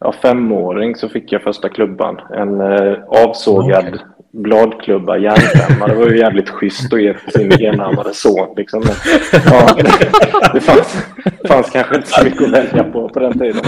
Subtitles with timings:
[0.00, 2.20] ja, femåring så fick jag första klubban.
[2.34, 3.98] En eh, avsågad okay.
[4.32, 5.86] bladklubba, järnfemma.
[5.86, 8.54] Det var ju jävligt schysst att ge sin enarmade son.
[8.56, 8.80] Liksom.
[8.80, 8.94] Men,
[9.44, 10.10] ja, det,
[10.54, 11.06] det fanns,
[11.48, 13.62] fanns kanske inte så mycket att välja på på den tiden.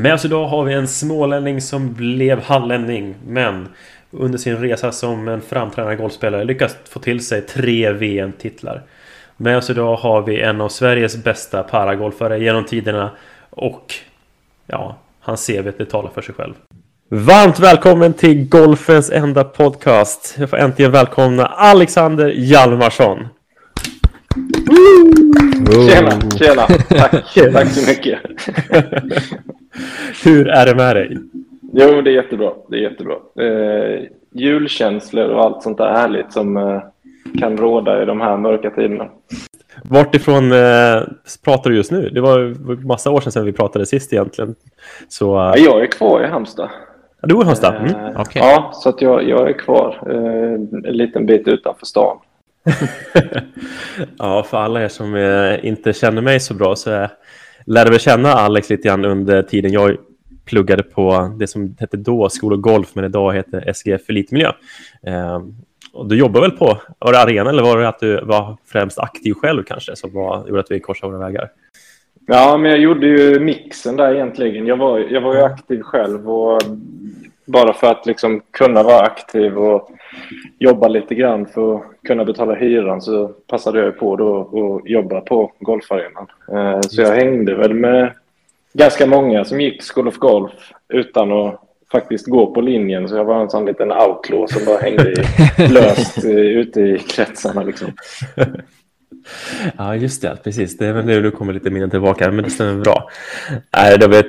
[0.00, 3.68] Med oss idag har vi en smålänning som blev hallänning men
[4.10, 8.82] under sin resa som en framträdande golfspelare lyckats få till sig tre VM-titlar.
[9.36, 13.10] Med oss idag har vi en av Sveriges bästa paragolfare genom tiderna
[13.50, 13.94] och
[14.66, 16.54] ja, hans CV det talar för sig själv.
[17.08, 20.34] Varmt välkommen till Golfens enda podcast.
[20.38, 23.18] Jag får äntligen välkomna Alexander Hjalmarsson.
[25.72, 26.66] Tjena, tjena.
[26.88, 28.18] Tack, tack så mycket.
[30.24, 31.18] Hur är det med dig?
[31.72, 32.52] Jo, det är jättebra.
[32.68, 33.14] Det är jättebra.
[33.40, 36.82] Eh, julkänslor och allt sånt där härligt som eh,
[37.40, 39.08] kan råda i de här mörka tiderna.
[39.84, 41.02] Vart ifrån eh,
[41.44, 42.10] pratar du just nu?
[42.10, 42.54] Det var
[42.86, 44.54] massa år sedan vi pratade sist egentligen.
[45.08, 45.40] Så, eh...
[45.40, 46.70] ja, jag är kvar i Halmstad.
[47.20, 47.74] Ja, du är i Halmstad?
[47.76, 47.94] Mm.
[47.94, 48.42] Eh, okay.
[48.42, 52.18] Ja, så att jag, jag är kvar eh, en liten bit utanför stan.
[54.18, 57.08] ja, för alla er som eh, inte känner mig så bra så eh,
[57.66, 59.96] lärde väl känna Alex lite grann under tiden jag
[60.44, 64.52] pluggade på det som hette då Skol och Golf, men idag heter SGF Elitmiljö.
[65.06, 65.40] Eh,
[65.92, 68.98] och du jobbade väl på, var det arena eller var det att du var främst
[68.98, 71.48] aktiv själv kanske som var, gjorde att vi korsade våra vägar?
[72.26, 74.66] Ja, men jag gjorde ju mixen där egentligen.
[74.66, 76.62] Jag var, jag var ju aktiv själv och
[77.44, 79.90] bara för att liksom kunna vara aktiv och
[80.58, 85.20] jobba lite grann för att kunna betala hyran så passade jag på då att jobba
[85.20, 86.26] på golfarenan.
[86.52, 88.12] Eh, så jag hängde väl med
[88.72, 90.52] ganska många som gick School of Golf
[90.88, 91.60] utan att
[91.92, 93.08] faktiskt gå på linjen.
[93.08, 95.14] Så jag var en sån liten outlaw som bara hängde
[95.70, 97.62] löst eh, ute i kretsarna.
[97.62, 97.92] Liksom.
[99.76, 100.36] Ja, just det.
[100.44, 100.76] Precis.
[100.76, 103.10] Det är väl nu du kommer lite minnen tillbaka, men det stämmer bra.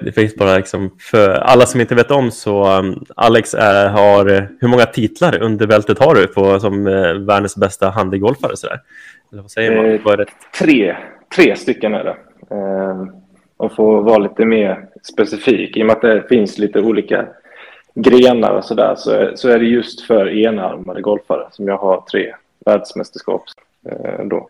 [0.01, 4.25] Det finns bara liksom, för alla som inte vet om så um, Alex är, har,
[4.61, 8.57] hur många titlar under bältet har du på som eh, världens bästa handigolfare?
[8.57, 8.79] Sådär?
[9.31, 9.85] Eller vad säger man?
[9.85, 10.25] Eh, vad det?
[10.59, 10.95] Tre,
[11.35, 12.15] tre stycken är det.
[12.55, 13.05] Eh,
[13.57, 17.27] och få vara lite mer specifik i och med att det finns lite olika
[17.95, 22.33] grenar och sådär så, så är det just för enarmade golfare som jag har tre
[22.65, 23.43] världsmästerskap.
[23.89, 24.47] Eh, då,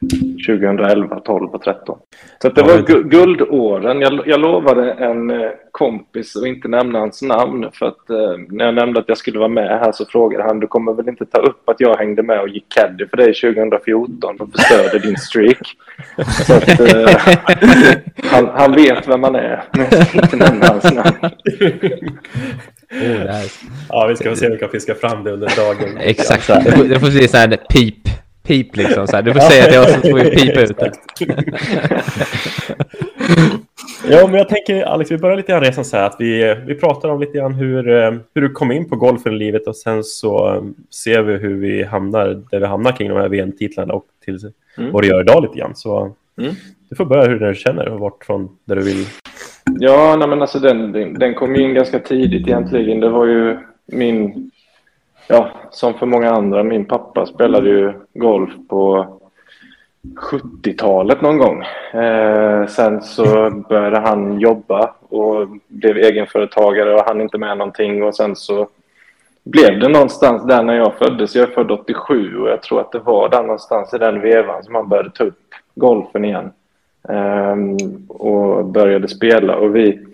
[0.47, 1.97] 2011, 12 och 13.
[2.41, 4.01] Så det var gu guldåren.
[4.01, 8.65] Jag, jag lovade en eh, kompis att inte nämna hans namn för att eh, när
[8.65, 11.25] jag nämnde att jag skulle vara med här så frågade han du kommer väl inte
[11.25, 15.17] ta upp att jag hängde med och gick caddy för dig 2014 och förstörde din
[15.17, 15.67] streak.
[16.47, 17.17] Så att, eh,
[18.23, 21.17] han, han, vet vem man är men jag ska inte nämna hans namn.
[22.93, 23.65] Oh, nice.
[23.89, 25.97] Ja, vi ska få se om vi kan fiska fram det under dagen.
[25.97, 28.07] Exakt, det får, det får bli så här pip
[28.43, 29.07] pip liksom.
[29.07, 29.23] Så här.
[29.23, 30.91] Du får säga till oss så får vi pipa ut det.
[34.09, 36.75] ja, men jag tänker Alex, vi börjar lite grann resan så här att vi, vi
[36.75, 39.75] pratar om lite grann hur, eh, hur du kom in på golfen i livet och
[39.75, 40.63] sen så eh,
[41.03, 44.39] ser vi hur vi hamnar där vi hamnar kring de här VM-titlarna och till
[44.77, 44.91] mm.
[44.91, 45.75] vad du gör idag lite grann.
[45.75, 46.53] Så mm.
[46.89, 49.05] du får börja hur du känner och vart från där du vill.
[49.79, 52.99] Ja, nej, men alltså den, den, den kom in ganska tidigt egentligen.
[52.99, 54.51] Det var ju min
[55.27, 56.63] ja, som för många andra.
[56.63, 59.07] Min pappa spelade ju golf på
[60.15, 61.63] 70-talet någon gång.
[61.93, 68.15] Eh, sen så började han jobba och blev egenföretagare och han inte med någonting och
[68.15, 68.67] sen så
[69.43, 71.35] blev det någonstans där när jag föddes.
[71.35, 74.63] Jag är född 87 och jag tror att det var där någonstans i den vevan
[74.63, 75.39] som han började ta upp
[75.75, 76.51] golfen igen.
[77.09, 77.55] Eh,
[78.07, 80.05] och började spela och vi,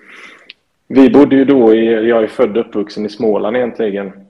[0.88, 4.27] vi bodde ju då i, jag är född och uppvuxen i Småland egentligen.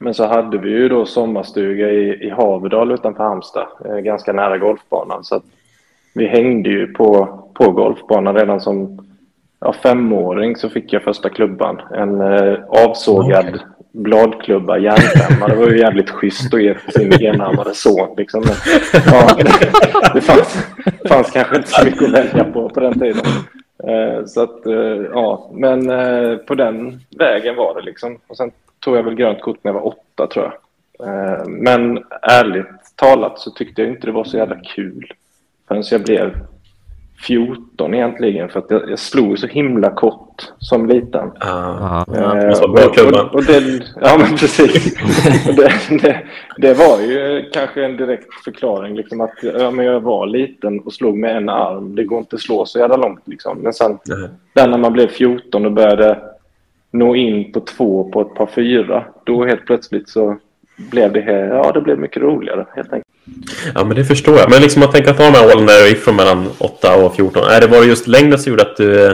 [0.00, 4.58] Men så hade vi ju då sommarstuga i, i Haverdal utanför Halmstad, eh, ganska nära
[4.58, 5.24] golfbanan.
[5.24, 5.42] Så
[6.14, 9.06] vi hängde ju på, på golfbanan redan som
[9.60, 11.80] ja, femåring så fick jag första klubban.
[11.94, 13.60] En eh, avsågad okay.
[13.92, 15.48] bladklubba, järnfemma.
[15.48, 18.14] Det var ju jävligt schysst att ge sin enarmade son.
[18.16, 18.40] Liksom.
[18.40, 18.54] Men,
[19.06, 19.36] ja,
[20.14, 20.66] det fanns,
[21.08, 23.26] fanns kanske inte så mycket att välja på på den tiden.
[23.88, 28.18] Eh, så att, eh, ja, men eh, på den vägen var det liksom.
[28.26, 28.50] Och sen
[28.80, 30.52] tog jag väl grönt kort när jag var åtta tror jag.
[31.08, 32.66] Eh, men ärligt
[32.96, 35.12] talat så tyckte jag inte det var så jävla kul
[35.68, 36.36] förrän jag blev
[37.26, 41.30] 14 egentligen för att jag, jag slog så himla kort som liten.
[41.40, 42.04] Ah.
[42.08, 44.94] Vara Eh, bra och- och, det, Ja, men precis.
[45.56, 45.72] Det,
[46.02, 46.22] det,
[46.58, 48.94] det var ju kanske en direkt förklaring.
[48.94, 51.94] Liksom att ja, men jag var liten och slog med en arm.
[51.94, 53.22] Det går inte att slå så jävla långt.
[53.28, 53.58] Liksom.
[53.58, 53.98] Men sen
[54.54, 56.18] när man blev 14 och började
[56.90, 59.04] nå in på två på ett par fyra.
[59.24, 60.36] Då helt plötsligt så
[60.90, 63.06] blev det, här, ja, det blev mycket roligare helt enkelt.
[63.74, 64.50] Ja, men det förstår jag.
[64.50, 67.04] Men liksom att tänka att ha de här åren där du gick från mellan 8
[67.04, 67.42] och 14.
[67.42, 69.12] Är det, var det just längden som gjorde att du eh,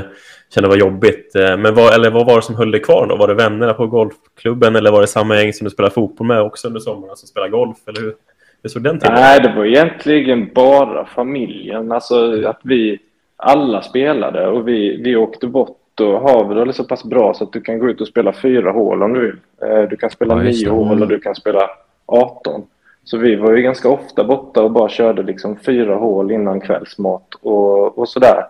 [0.55, 1.37] kände det var jobbigt?
[1.37, 3.17] Eh, Men vad, eller vad var det som höll dig kvar då?
[3.17, 6.41] Var det vännerna på golfklubben eller var det samma gäng som du spelade fotboll med
[6.43, 7.77] också under sommaren som spelade golf?
[7.89, 8.15] Eller hur,
[8.63, 9.11] hur såg den till?
[9.13, 11.93] Nej, det var egentligen bara familjen.
[11.93, 12.99] Alltså att vi
[13.37, 17.53] alla spelade och vi, vi åkte bort och Havre är så pass bra så att
[17.53, 19.37] du kan gå ut och spela fyra hål om du vill.
[19.71, 21.71] Eh, Du kan spela Ja, nio hål och du kan spela
[22.07, 22.63] 18.
[23.05, 27.35] Så vi var ju ganska ofta borta och bara körde liksom fyra hål innan kvällsmat
[27.43, 28.45] och, och sådär.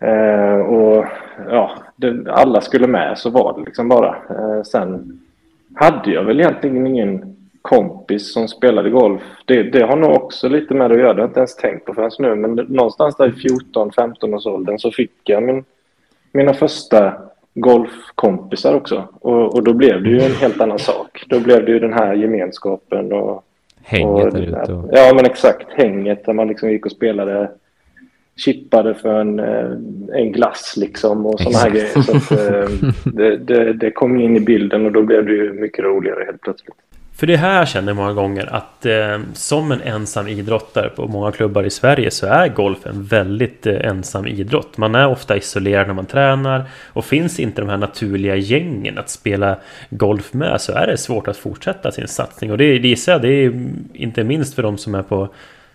[0.00, 1.04] Eh, och
[1.50, 4.08] ja, det, alla skulle med så var det liksom bara.
[4.08, 5.20] Eh, sen
[5.74, 9.22] hade jag väl egentligen ingen kompis som spelade golf.
[9.44, 11.12] Det, det har nog också lite med det att göra.
[11.14, 12.34] Det har jag inte ens tänkt på förrän nu.
[12.34, 15.64] Men någonstans där i 14-15 års åldern så fick jag min,
[16.32, 17.14] mina första
[17.54, 19.08] golfkompisar också.
[19.20, 21.24] Och, och då blev det ju en helt annan sak.
[21.28, 23.44] Då blev det ju den här gemenskapen och...
[23.84, 24.72] Hänget och, där ute.
[24.72, 24.88] Och...
[24.92, 25.66] Ja, men exakt.
[25.70, 27.50] Hänget där man liksom gick och spelade
[28.36, 29.70] chippade för en, eh,
[30.12, 32.02] en glass liksom och sådana här grejer.
[32.02, 35.52] Så att, eh, det, det, det kom in i bilden och då blev det ju
[35.52, 36.76] mycket roligare helt plötsligt.
[37.16, 41.32] För det här känner jag många gånger att eh, som en ensam idrottare på många
[41.32, 44.76] klubbar i Sverige så är golf en väldigt eh, ensam idrott.
[44.76, 49.10] Man är ofta isolerad när man tränar och finns inte de här naturliga gängen att
[49.10, 49.56] spela
[49.90, 52.50] golf med så är det svårt att fortsätta sin satsning.
[52.50, 53.52] Och det, det gissar jag, det är
[53.94, 55.28] inte minst för de som är på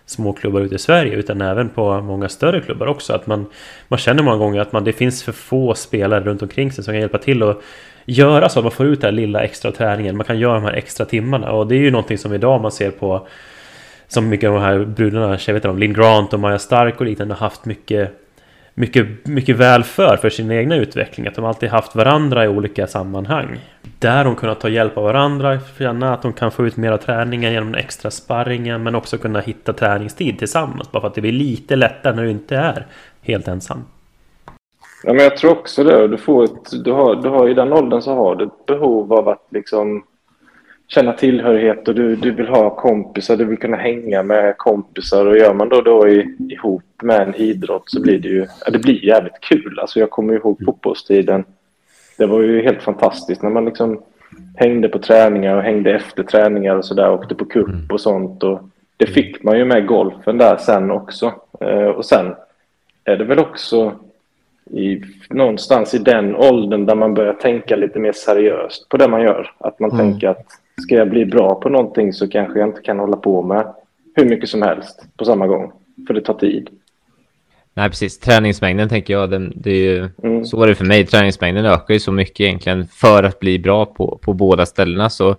[0.06, 3.12] små klubbar ute i Sverige utan även på många större klubbar också.
[3.12, 3.46] Att man,
[3.88, 6.92] man känner många gånger att man, det finns för få spelare runt omkring sig som
[6.92, 7.62] kan hjälpa till och
[8.08, 10.16] göra så att man får ut den här lilla extra träningen.
[10.16, 12.72] Man kan göra de här extra timmarna och det är ju någonting som idag man
[12.72, 13.26] ser på
[14.08, 17.00] som mycket av de här brudarna, jag vet inte om Linn Grant och Maja Stark
[17.00, 18.12] och liknande har haft mycket
[18.74, 21.26] mycket, mycket väl för för sin egna utveckling.
[21.26, 23.58] Att de alltid haft varandra i olika sammanhang.
[23.98, 27.52] Där de kunnat ta hjälp av varandra, känna att de kan få ut mera träningen
[27.52, 30.92] genom den extra sparringen men också kunna hitta träningstid tillsammans.
[30.92, 32.86] Bara för att det blir lite lättare när du inte är
[33.20, 33.84] helt ensam.
[35.02, 36.08] Ja, men jag tror också det.
[36.08, 39.12] Du, får ett, du, har, du har, I den åldern så har du ett behov
[39.12, 40.04] av att liksom
[40.88, 45.38] känna tillhörighet och du, du vill ha kompisar, du vill kunna hänga med kompisar och
[45.38, 48.78] gör man då, då i, ihop med en idrott så blir det ju ja, det
[48.78, 49.78] blir jävligt kul.
[49.78, 51.44] Alltså jag kommer ihåg fotbollstiden.
[52.18, 54.02] Det var ju helt fantastiskt när man liksom
[54.56, 58.42] hängde på träningar och hängde efter träningar och sådär, åkte på cup och sånt.
[58.42, 58.60] Och
[58.96, 61.32] det fick man ju med golfen där sen också.
[61.60, 62.34] Eh, och sen
[63.04, 63.92] är det väl också
[64.70, 69.22] i, någonstans i den åldern där man börjar tänka lite mer seriöst på det man
[69.22, 69.50] gör.
[69.58, 70.10] Att man Mm.
[70.10, 70.46] tänker att
[70.82, 73.66] ska jag bli bra på någonting så kanske jag inte kan hålla på med
[74.14, 75.72] hur mycket som helst på samma gång.
[76.06, 76.68] För det tar tid.
[77.74, 78.18] Nej, precis.
[78.18, 80.44] Träningsmängden tänker jag, den, det är ju, Mm.
[80.44, 81.06] så är det för mig.
[81.06, 85.10] Träningsmängden ökar ju så mycket egentligen för att bli bra på, på båda ställena.
[85.10, 85.36] Så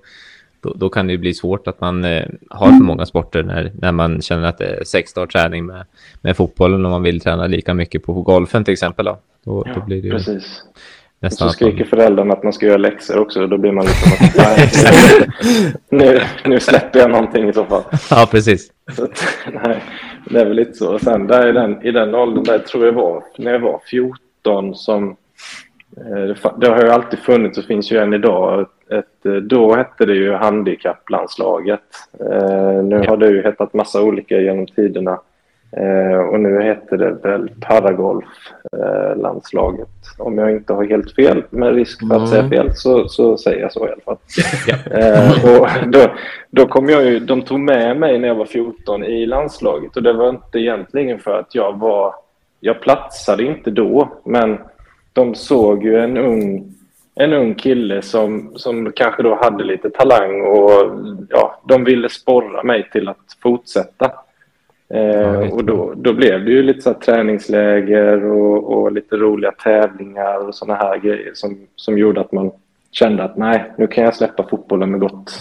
[0.61, 3.91] då, då kan det bli svårt att man eh, har för många sporter när, när
[3.91, 5.85] man känner att det är sex dagar träning med,
[6.21, 9.05] med fotbollen och man vill träna lika mycket på golfen till exempel.
[9.05, 10.63] Då, då, då blir det Precis.
[10.63, 10.79] Och
[11.19, 13.47] nästan så att man, skriker föräldrarna att man ska göra läxor också.
[13.47, 14.71] Då blir man liksom att
[15.89, 17.83] nu, nu släpper jag någonting i så fall.
[18.09, 18.71] Ja, precis.
[18.95, 19.07] Så
[19.63, 19.83] nej,
[20.29, 20.93] det är väl lite så.
[20.93, 23.81] Och sen där i den, i den åldern, där tror jag var, när jag var
[23.89, 25.15] 14 som...
[25.97, 28.67] eh, Det, har ju alltid funnits och finns ju än idag.
[28.89, 31.81] Ett, eh, då hette det ju handikapplandslaget.
[32.19, 35.19] Eh, nu har det ju hetat massa olika genom tiderna.
[36.31, 39.89] Och nu heter det väl Paragolf-landslaget.
[40.17, 43.61] Om jag inte har helt fel, med risk för att säga fel, så, så säger
[43.61, 44.17] jag så i alla fall.
[45.43, 46.11] Och då,
[46.49, 50.03] då kom jag ju, de tog med mig när jag var 14 i landslaget och
[50.03, 52.15] det var inte egentligen för att jag var,
[52.59, 54.57] jag platsade inte då, men
[55.19, 56.73] de såg ju en ung,
[57.15, 60.71] en ung kille som, som kanske då hade lite talang och
[61.29, 64.11] ja, de ville sporra mig till att fortsätta.
[64.93, 70.47] Eh, och då, då blev det ju lite så träningsläger och, och lite roliga tävlingar
[70.47, 72.51] och sådana här grejer som, som gjorde att man
[72.91, 75.31] kände att nej, nu kan jag släppa fotbollen med gott,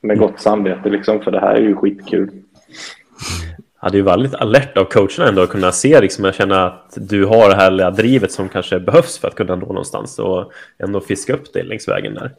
[0.00, 2.30] med gott samvete liksom, för det här är ju skitkul.
[3.86, 6.66] Ja, det är ju väldigt alert av coacherna ändå att kunna se liksom, jag känner
[6.66, 10.52] att du har det här drivet som kanske behövs för att kunna nå någonstans och
[10.78, 12.30] ändå fiska upp dig längs vägen där.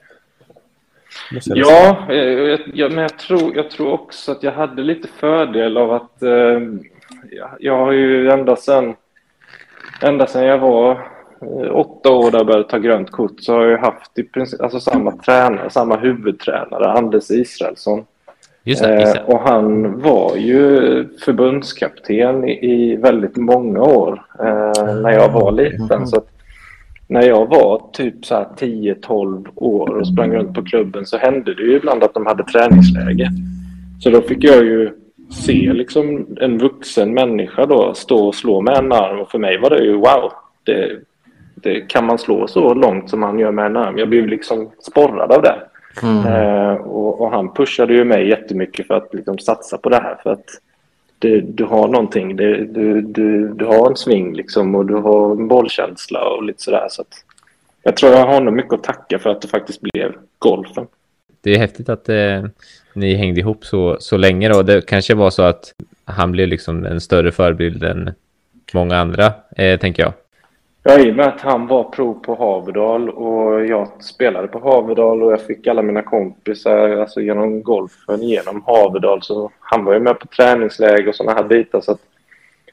[1.46, 5.78] Ja, eh, jag, jag, men jag tror, jag tror också att jag hade lite fördel
[5.78, 6.60] av att eh,
[7.60, 8.96] jag, har ju ända sedan
[10.02, 10.92] ända sedan jag var
[11.42, 14.80] eh, åtta år jag började ta grönt kort så har jag haft i princip, alltså
[14.80, 18.06] samma tränare, samma huvudtränare, Anders Israelsson.
[18.68, 19.20] Just det, just det.
[19.20, 26.08] Eh, och han var ju förbundskapten i, väldigt många år eh, när jag var liten.
[26.08, 26.22] Så
[27.08, 31.54] när jag var typ så här 10-12 år och sprang runt på klubben så hände
[31.54, 33.30] det ju ibland att de hade träningsläger.
[34.00, 34.92] Så då fick jag ju
[35.32, 39.58] se liksom en vuxen människa då stå och slå med en arm och för mig
[39.58, 40.32] var det ju wow.
[40.64, 41.00] Det,
[41.56, 43.98] det, kan man slå så långt som han gör med en arm?
[43.98, 45.56] Jag blev liksom sporrad av det.
[46.04, 50.16] Eh, och, och han pushade ju mig jättemycket för att liksom satsa på det här.
[50.24, 50.46] För att
[51.20, 55.32] det, du har någonting, det, du, du, du har en sving liksom och du har
[55.32, 56.88] en bollkänsla och lite sådär.
[56.90, 57.24] Så att
[57.84, 60.88] jag tror jag har honom mycket att tacka för att det faktiskt blev golfen.
[61.42, 62.46] Det är häftigt att eh,
[62.94, 64.62] ni hängde ihop så, så länge då.
[64.62, 65.74] Det kanske var så att
[66.06, 68.14] han blev liksom en större förebild än
[68.74, 70.14] många andra, eh, tänker jag.
[70.90, 75.24] Ja, i och med att han var prov på Haverdal och jag spelade på Haverdal
[75.24, 79.24] och jag fick alla mina kompisar alltså genom golfen genom Haverdal.
[79.24, 81.82] Så han var ju med på träningsläger och sådana här bitar.
[81.82, 82.02] Så att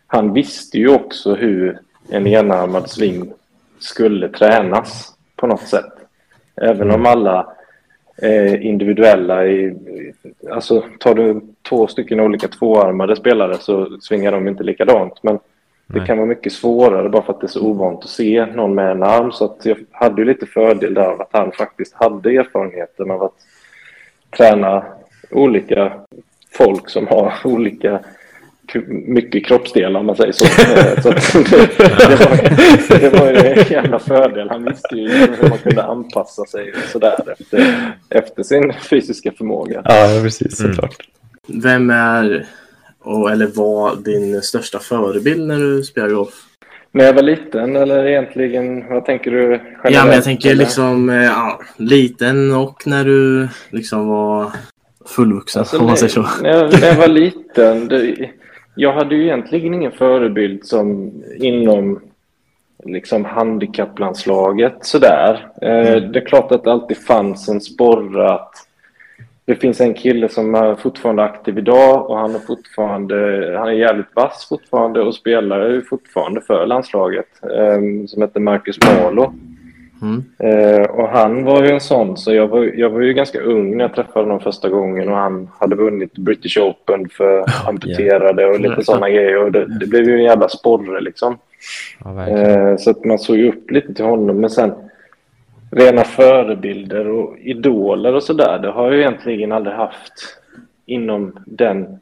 [0.07, 1.79] han visste ju också hur
[2.11, 3.33] en enarmad sving
[3.79, 5.93] skulle tränas på något sätt.
[6.57, 7.55] Även om alla
[8.23, 9.77] eh, individuella i,
[10.51, 15.23] alltså tar du två stycken olika tvåarmade spelare så svingar de inte likadant.
[15.23, 15.39] Men
[15.87, 16.07] det Nej.
[16.07, 18.91] kan vara mycket svårare bara för att det är så ovant att se någon med
[18.91, 19.33] en arm.
[19.33, 23.23] Så att jag hade ju lite fördel där av att han faktiskt hade erfarenheten av
[23.23, 23.35] att
[24.37, 24.85] träna
[25.31, 25.93] olika
[26.53, 28.01] folk som har olika
[28.89, 30.45] mycket kroppsdelar om man säger så.
[31.03, 31.71] Så det,
[32.09, 34.51] det, var, det var ju en jävla fördel.
[34.51, 39.83] Han visste ju hur man kunde anpassa sig och sådär efter, efter sin fysiska förmåga.
[39.85, 40.59] Ja, precis.
[40.59, 40.97] Såklart.
[41.47, 42.47] Vem är,
[43.05, 46.35] och, eller var din största förebild när du spelar golf?
[46.93, 49.61] När jag var liten eller egentligen, vad tänker du?
[49.85, 54.53] Ja, men jag tänker liksom eh, ja, liten och när du liksom var
[55.07, 56.27] fullvuxen, Alltså, om man säger så.
[56.43, 58.31] när, jag, när jag var liten, det,
[58.75, 62.01] jag hade ju egentligen ingen förebild som inom
[62.85, 65.49] liksom handikapplandslaget sådär.
[65.63, 68.53] Eh, det är klart att det alltid fanns en sporre att
[69.47, 73.17] det finns en kille som är fortfarande aktiv idag och han är fortfarande,
[73.59, 78.79] han är jävligt vass fortfarande och spelar ju fortfarande för landslaget eh, som heter Marcus
[78.85, 79.35] Malo.
[80.03, 80.25] Mm.
[80.39, 83.77] Eh, och han var ju en sån, så jag var, jag var ju ganska ung
[83.77, 88.61] när jag träffade honom första gången och han hade vunnit British Open för amputerade och
[88.61, 89.45] lite sådana grejer.
[89.45, 91.39] Och det, det blev ju en jävla sporre liksom.
[92.05, 92.29] Ja.
[92.29, 94.41] Eh, så att man såg upp lite till honom.
[94.41, 94.73] Men sen
[95.75, 100.39] rena förebilder och idoler och sådär, det har jag egentligen aldrig haft
[100.87, 102.01] inom den,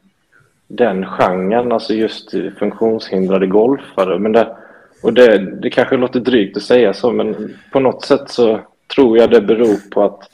[0.67, 4.19] den genren, alltså just funktionshindrade golfare.
[4.19, 4.55] Men det,
[5.03, 8.59] och det, det kanske låter drygt att säga så, men på något sätt så
[8.95, 10.29] tror jag det beror på att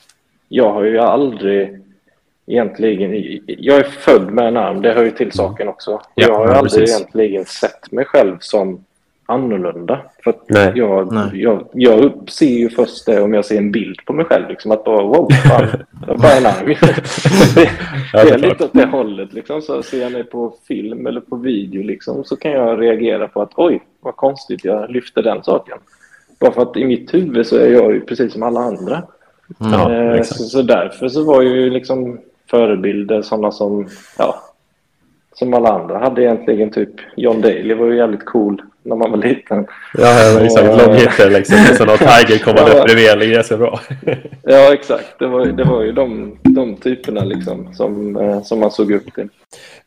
[0.48, 1.82] jag har ju aldrig
[2.48, 3.42] egentligen...
[3.48, 6.02] Jag är född med en arm, det hör ju till saken också.
[6.16, 6.96] Ja, jag har ju aldrig precis.
[6.96, 8.86] egentligen sett mig själv som
[9.30, 10.00] annorlunda.
[10.24, 10.72] För att Nej.
[10.76, 11.30] jag, Nej.
[11.34, 14.50] jag, jag ser ju först det om jag ser en bild på mig själv.
[14.50, 15.68] Liksom, att bara wow, fan,
[16.08, 16.76] jag bara en arm.
[17.56, 17.70] det,
[18.14, 19.34] Ja, det det är lite åt det hållet.
[19.34, 19.62] Liksom.
[19.62, 23.42] Så ser jag mig på film eller på video liksom, så kan jag reagera på
[23.42, 25.78] att oj, vad konstigt jag lyfte den saken.
[26.40, 29.04] Bara för att i mitt huvud så är jag ju precis som alla andra.
[29.58, 32.20] Ja, Eh, så, så därför så var ju liksom
[32.50, 34.36] förebilder sådana som, ja,
[35.40, 36.72] som alla andra hade egentligen.
[36.72, 39.66] Typ John Daly var ju jävligt cool när man var liten.
[39.98, 40.70] Ja, ja, exakt.
[40.70, 41.58] Och- Långhitter liksom.
[41.72, 42.80] Och sen har Tiger kommande Ja.
[42.80, 43.34] upp bredvid.
[43.38, 43.80] Är så bra.
[44.44, 45.20] Ja, exakt.
[45.20, 49.14] Det var, det var ju de, de typerna liksom som, eh, som man såg upp
[49.16, 49.28] till.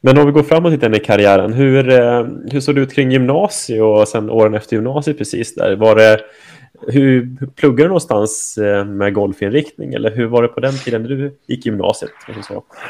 [0.01, 1.53] Men om vi går framåt lite i karriären.
[1.53, 5.77] Hur, eh, hur såg det ut kring gymnasiet och sen åren efter gymnasiet precis där?
[5.77, 6.21] Var det,
[6.89, 9.95] hur pluggade du någonstans eh, med golfinriktning?
[9.95, 12.11] Eller hur var det på den tiden du gick gymnasiet?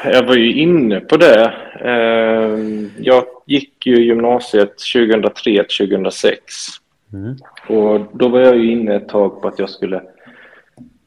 [0.05, 1.53] Jag var ju inne på det.
[1.81, 2.59] Eh,
[2.97, 6.39] Jag gick ju gymnasiet 2003 till 2006.
[7.13, 7.35] Mm.
[7.67, 10.01] Och då var jag ju inne ett tag på att jag skulle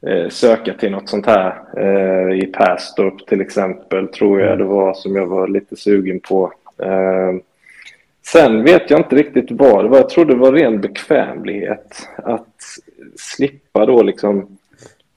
[0.07, 4.95] eh, söka till något sånt här eh, i Perstorp till exempel, tror jag det var
[4.95, 6.53] som jag var lite sugen på.
[6.83, 7.33] Eh,
[8.27, 9.97] sen vet jag inte riktigt vad det var.
[9.99, 12.49] Jag tror det var ren bekvämlighet att
[13.17, 14.59] slippa då liksom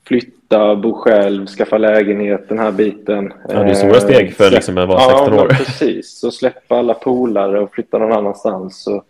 [0.09, 3.33] flytta, bo själv, skaffa lägenhet, den här biten.
[3.49, 5.47] Ja, det är stora steg för Eh, liksom att vara ja, 16 år.
[5.47, 6.19] men precis.
[6.19, 8.87] Så släppa alla polare och flytta någon annanstans.
[8.87, 9.05] Och,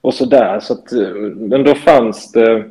[0.00, 0.60] och så där.
[0.60, 2.64] Så att, eh, men då fanns det...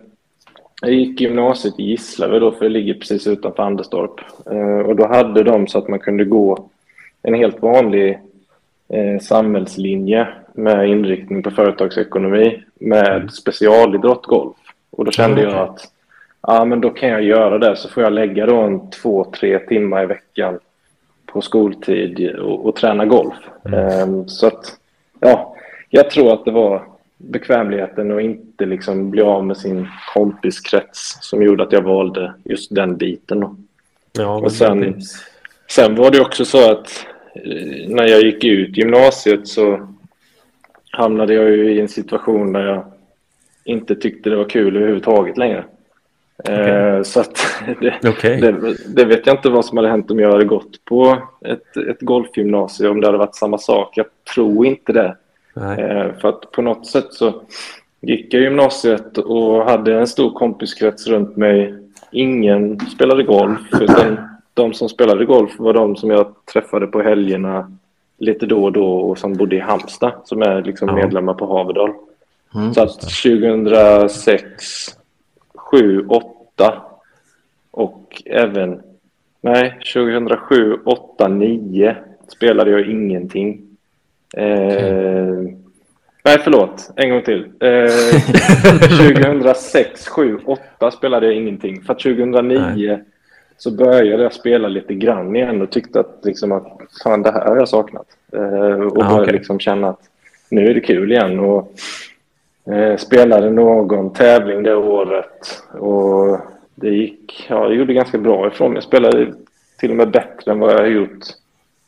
[0.81, 4.21] Jag gick gymnasiet i Gislaved då, för det ligger precis utanför Anderstorp.
[4.51, 6.69] Eh, och då hade de så att man kunde gå
[7.21, 8.19] en helt vanlig
[8.89, 14.57] eh, samhällslinje med inriktning på företagsekonomi med specialidrott golf.
[14.99, 15.91] Och då kände jag att
[16.41, 19.59] ja, men då kan jag göra det så får jag lägga då en två, tre
[19.59, 20.59] timmar i veckan
[21.25, 23.35] på skoltid och, och träna golf.
[23.65, 24.27] Mm.
[24.27, 24.77] så att,
[25.19, 25.55] ja,
[25.89, 26.83] jag tror att det var
[27.17, 32.75] bekvämligheten och inte liksom bli av med sin kompiskrets som gjorde att jag valde just
[32.75, 33.67] den biten.
[34.11, 35.01] Ja, och sen,
[35.69, 39.87] sen var det också så att eh, när jag gick ut gymnasiet så
[40.91, 42.98] hamnade jag ju i en situation där jag
[43.69, 45.65] inte tyckte det var kul överhuvudtaget längre.
[46.43, 46.69] Okay.
[46.69, 48.41] Eh, så att det, okay.
[48.41, 51.77] det, det, vet jag inte vad som hade hänt om jag hade gått på ett,
[51.77, 53.97] ett golfgymnasium, om det hade varit samma sak.
[53.97, 55.15] Jag tror inte det.
[55.55, 57.41] Eh, för att på något sätt så
[58.01, 61.73] gick jag gymnasiet och hade en stor kompiskrets runt mig.
[62.11, 64.17] Ingen spelade golf, utan
[64.53, 67.71] de som spelade golf var de som jag träffade på helgerna
[68.17, 71.93] lite då och då och som bodde i Halmstad, som är liksom medlemmar på Haverdal.
[72.55, 74.97] Mm, så att 2006,
[75.55, 76.81] 7, 8
[77.71, 78.81] och även,
[79.41, 81.95] nej, 2007, 8, 9
[82.27, 83.61] spelade jag ingenting.
[84.37, 85.33] Eh,
[86.23, 86.91] nej, förlåt.
[86.95, 87.51] En gång till.
[87.59, 87.89] Eh,
[89.13, 91.81] 2006, 7, 8 spelade jag ingenting.
[91.81, 93.03] För 2009 nej.
[93.57, 97.45] så började jag spela lite grann igen och tyckte att, liksom, att fan, det här
[97.45, 98.07] har jag saknat.
[98.33, 99.33] Eh, och ah, började okay.
[99.33, 100.01] liksom känna att
[100.49, 101.39] nu är det kul igen.
[101.39, 101.73] Och,
[102.71, 106.39] eh, spelade någon tävling det året och
[106.75, 108.73] det gick, ja, det gjorde ganska bra ifrån.
[108.73, 109.33] Jag spelade
[109.79, 111.25] till och med bättre än vad jag har gjort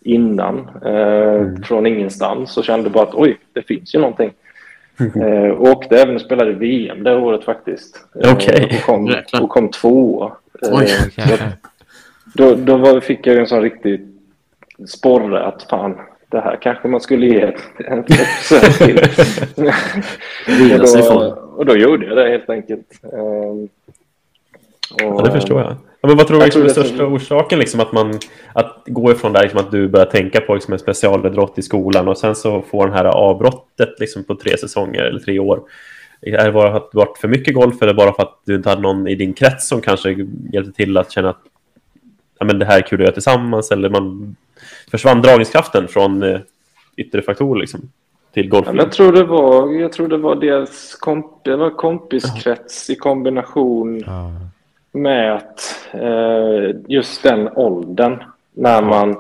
[0.02, 1.64] innan eh, mm.
[1.64, 4.32] från ingenstans och kände bara att oj, det finns ju någonting.
[5.16, 8.06] Eh, och åkte även och spelade VM det året faktiskt.
[8.24, 8.66] Eh, okay.
[8.66, 10.32] och, kom, och kom tvåa.
[10.62, 11.48] Eh,
[12.34, 14.08] då då var, fick jag en sån riktig
[14.88, 15.98] sporre att fan,
[16.32, 18.98] det här kanske man skulle ge en försök till.
[20.82, 22.86] och, då, och då gjorde jag det helt enkelt.
[23.04, 23.68] Och,
[24.98, 25.76] ja, det förstår jag.
[26.02, 28.20] Ja, men vad tror du är den största orsaken liksom, att man
[28.54, 32.08] att gå ifrån där liksom, att du börjar tänka på liksom, en specialidrott i skolan
[32.08, 35.62] och sen så får den här avbrottet liksom, på tre säsonger eller tre år?
[36.22, 38.70] Är det bara att det varit för mycket golf eller bara för att du inte
[38.70, 41.42] hade någon i din krets som kanske hjälpte till att känna att
[42.40, 44.36] ja, men det här är kul att göra tillsammans eller man
[44.92, 46.40] försvann dragningskraften från eh,
[46.96, 47.82] yttre faktorer liksom,
[48.34, 48.68] till golf?
[48.68, 52.96] Ja, jag, tror det var, jag tror det var dels komp, det var kompiskrets i
[52.96, 54.32] kombination ja
[54.92, 59.16] med att eh, just den åldern när man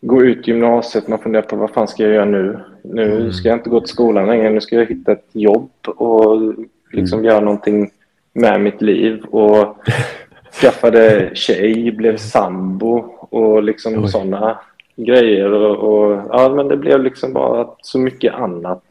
[0.00, 2.60] går ut gymnasiet, man funderar på vad fan ska jag göra nu?
[2.82, 3.32] Nu mm.
[3.32, 6.54] ska jag inte gå till skolan längre, nu ska jag hitta ett jobb och
[6.92, 7.30] liksom mm.
[7.30, 7.90] göra någonting
[8.32, 9.24] med mitt liv.
[9.24, 9.76] Och
[10.60, 12.96] skaffade tjej, blev sambo
[13.30, 14.58] och liksom sådana
[14.96, 15.52] grejer.
[15.52, 18.84] Och, och, ja, men det blev liksom bara så mycket annat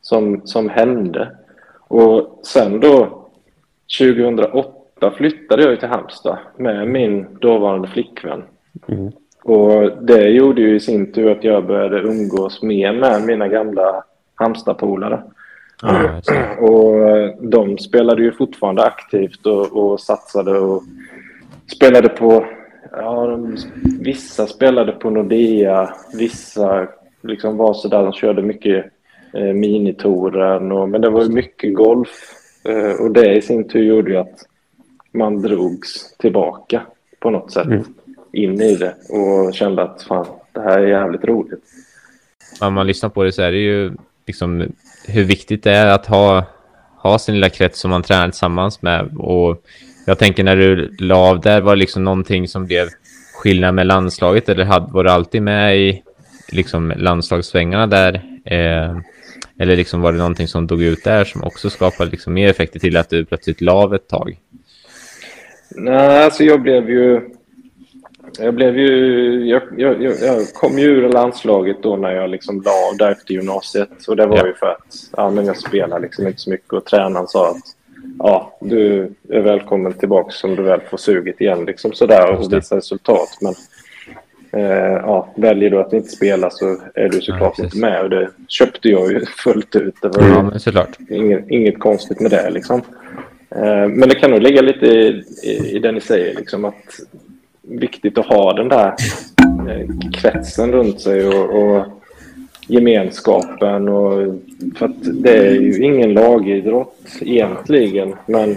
[0.00, 1.36] som, som hände.
[1.88, 3.26] Och sen då
[3.98, 8.42] 2008 då flyttade jag till Halmstad med min dåvarande flickvän.
[8.88, 9.12] Mm.
[9.42, 14.04] Och det gjorde ju i sin tur att jag började umgås mer med mina gamla
[14.34, 15.22] Halmstadpolare.
[15.82, 16.58] Mm.
[16.58, 16.96] Och
[17.50, 20.82] de spelade ju fortfarande aktivt och, och satsade och
[21.76, 22.46] spelade på...
[22.92, 23.56] Ja, de,
[24.00, 26.88] vissa spelade på Nordea, vissa
[27.22, 28.84] liksom var så där de körde mycket
[29.34, 30.72] eh, minitoren.
[30.72, 32.34] Och, men det var ju mycket golf.
[32.64, 34.46] Eh, och det i sin tur gjorde ju att
[35.12, 36.82] man drogs tillbaka
[37.18, 37.84] på något sätt mm.
[38.32, 41.64] in i det och kände att fan, det här är jävligt roligt.
[42.60, 43.92] När man lyssnar på det så är det ju
[44.26, 44.72] liksom
[45.10, 46.44] hur viktigt det är att ha,
[47.02, 49.16] ha sin lilla krets som man tränar tillsammans med.
[49.16, 49.62] Och
[50.06, 52.88] jag tänker när du la av där, var det liksom någonting som blev
[53.34, 56.02] skillnad med landslaget eller hade, var du alltid med i
[56.52, 58.14] liksom landslagssvängarna där?
[58.44, 58.96] Eh,
[59.58, 62.80] eller liksom var det någonting som dog ut där som också skapade liksom mer effekter
[62.80, 64.38] till att du plötsligt la av ett tag?
[65.70, 67.20] Nej, alltså jag blev ju...
[68.38, 69.46] Jag blev ju...
[69.48, 73.34] Jag, jag, jag kom ju ur landslaget då när jag liksom la av där efter
[73.34, 74.08] gymnasiet.
[74.08, 74.46] Och det var ja.
[74.46, 77.76] ju för att ja, men jag spelar liksom inte så mycket och tränaren sa att
[78.18, 82.76] ja, du är välkommen tillbaka om du väl får suget igen liksom sådär och visa
[82.76, 83.38] resultat.
[83.40, 83.54] Men
[84.52, 88.10] eh, ja, väljer du att inte spela så är du såklart ja, inte med och
[88.10, 89.94] det köpte jag ju fullt ut.
[90.02, 90.98] Det var ja, såklart.
[91.10, 92.82] Inget, inget konstigt med det liksom.
[93.50, 97.00] Eh, men det kan nog ligga lite i, i, i det ni säger, liksom att
[97.62, 98.94] viktigt att ha den där
[99.68, 101.86] eh, kretsen runt sig och, och
[102.66, 103.88] gemenskapen.
[103.88, 104.34] Och,
[104.76, 108.56] för att det är ju ingen lagidrott egentligen, men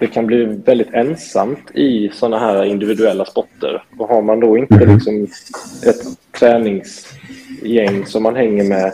[0.00, 3.84] det kan bli väldigt ensamt i sådana här individuella sporter.
[3.98, 4.94] Och har man då inte mhm.
[4.94, 5.24] liksom
[5.86, 7.06] ett tränings
[7.62, 8.92] gäng som man hänger med,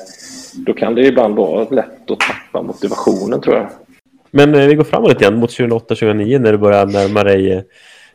[0.66, 3.68] då kan det ibland vara lätt att tappa motivationen tror jag.
[4.30, 7.62] Men eh, vi går framåt grann mot 2008-2009 när du börjar närma dig, eh,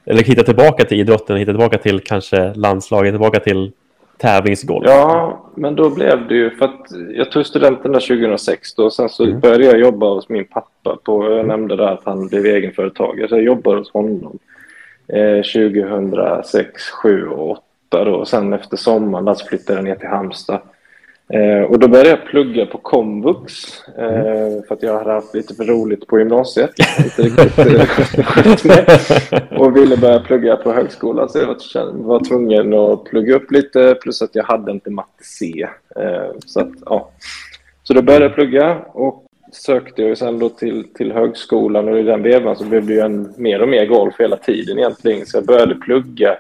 [0.05, 3.71] eller hitta tillbaka till idrotten, hitta tillbaka till kanske landslaget, tillbaka till
[4.17, 4.85] tävlingsgolf.
[4.87, 8.93] Ja, men då blev det ju för att jag tog studenten där 2006 då, och
[8.93, 9.39] sen så mm.
[9.39, 13.35] började jag jobba hos min pappa på, jag nämnde där att han blev egenföretagare, så
[13.35, 14.39] jag jobbade hos honom
[15.07, 17.51] eh, 2006, 7 och
[17.89, 20.61] 8 då, och sen efter sommaren så flyttade jag ner till Halmstad.
[21.29, 23.53] Eh, och då började jag plugga på komvux
[23.97, 24.63] eh, mm.
[24.63, 26.71] för att jag hade haft lite för roligt på gymnasiet.
[27.19, 28.86] Inte riktigt med.
[29.59, 33.95] Och ville börja plugga på högskolan så jag var, var tvungen att plugga upp lite
[34.01, 35.67] plus att jag hade inte matte C.
[35.95, 37.09] Eh, så, att, ja.
[37.83, 42.03] så då började jag plugga och sökte jag sen då till, till högskolan och i
[42.03, 45.25] den vevan så blev det ju en, mer och mer golf hela tiden egentligen.
[45.25, 46.38] Så jag började plugga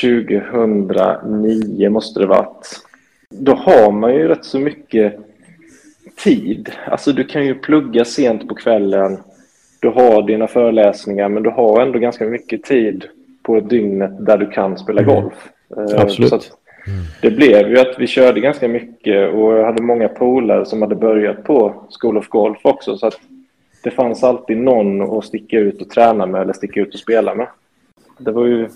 [0.00, 2.82] 2009 måste det varit
[3.32, 5.18] då har man ju rätt så mycket
[6.16, 6.72] tid.
[6.86, 9.18] Alltså du kan ju plugga sent på kvällen,
[9.80, 13.04] du har dina föreläsningar men du har ändå ganska mycket tid
[13.42, 15.14] på dygnet där du kan spela mm.
[15.14, 15.48] golf.
[15.76, 16.00] Mm.
[16.00, 16.52] Absolut.
[17.22, 20.94] Det blev ju att vi körde ganska mycket och jag hade många polare som hade
[20.94, 23.20] börjat på School of Golf också så att
[23.82, 27.34] det fanns alltid någon att sticka ut och träna med eller sticka ut och spela
[27.34, 27.46] med.
[28.18, 28.68] Det var ju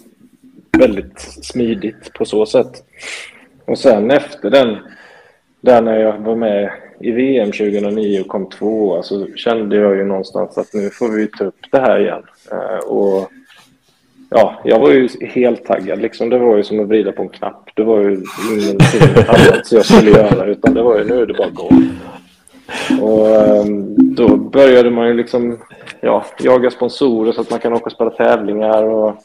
[0.78, 2.84] väldigt smidigt på så sätt.
[3.66, 4.76] Och sen efter den,
[5.60, 10.04] där när jag var med i VM 2009 och kom tvåa så kände jag ju
[10.04, 12.22] någonstans att nu får vi ta upp det här igen.
[12.52, 13.30] Eh, och
[14.30, 15.98] ja, jag var ju helt taggad.
[15.98, 17.70] Liksom, det var ju som att vrida på en knapp.
[17.74, 21.34] Det var ju ingenting annat jag skulle göra utan det var ju nu är det
[21.34, 21.70] bara gå.
[23.02, 25.58] Och ehm, då började man ju liksom
[26.00, 28.82] ja, jaga sponsorer så att man kan åka och spela tävlingar.
[28.82, 29.16] Och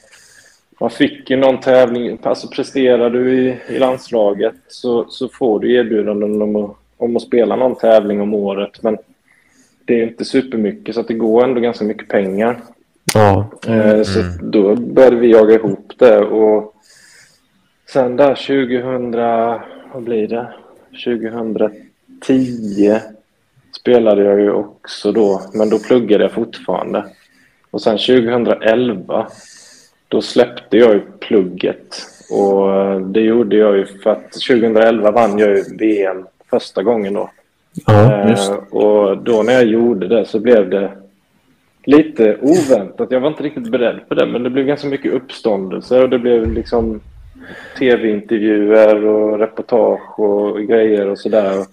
[0.82, 5.74] man fick ju någon tävling, alltså presterar du i, i landslaget så, så får du
[5.74, 8.84] erbjudanden om att, om att spela någon tävling om året.
[8.84, 8.98] Men
[9.86, 12.62] det är inte supermycket så det går ändå ganska mycket pengar.
[13.14, 13.52] Ja.
[13.68, 14.06] Mm.
[14.06, 16.76] Så då började vi jaga ihop det och
[17.94, 19.12] sen där 2000,
[19.94, 20.54] vad blir det?
[21.06, 23.00] 2010
[23.80, 27.06] spelade jag ju också då, men då pluggade jag fortfarande.
[27.72, 29.28] Och sen 2011
[30.12, 31.96] då släppte jag ju plugget.
[32.30, 37.30] Och det gjorde jag ju för att 2011 vann jag ju VM första gången då.
[37.86, 38.30] Ja.
[38.30, 40.92] Eh, och då när jag gjorde det så blev det
[41.84, 43.12] lite oväntat.
[43.12, 46.20] Jag var inte riktigt beredd på det, men det blev ganska mycket uppståndelse och det
[46.20, 47.02] blev liksom
[47.80, 51.66] tv-intervjuer och reportage och grejer och sådär.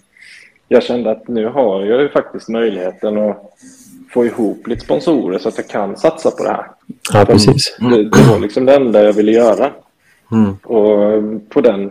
[0.68, 3.55] Jag kände att nu har jag ju faktiskt möjligheten att
[4.10, 6.66] få ihop lite sponsorer så att jag kan satsa på det här.
[7.12, 7.76] Ja, precis.
[7.80, 7.92] Mm.
[7.92, 9.70] Det, det, var liksom det enda jag ville göra.
[10.32, 10.56] Mm.
[10.62, 11.90] Och på den,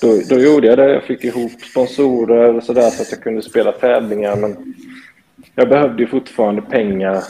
[0.00, 0.92] då, då gjorde jag det.
[0.92, 4.36] Jag fick ihop sponsorer och sådär så att jag kunde spela tävlingar.
[4.36, 4.74] Men
[5.54, 7.22] jag behövde ju fortfarande pengar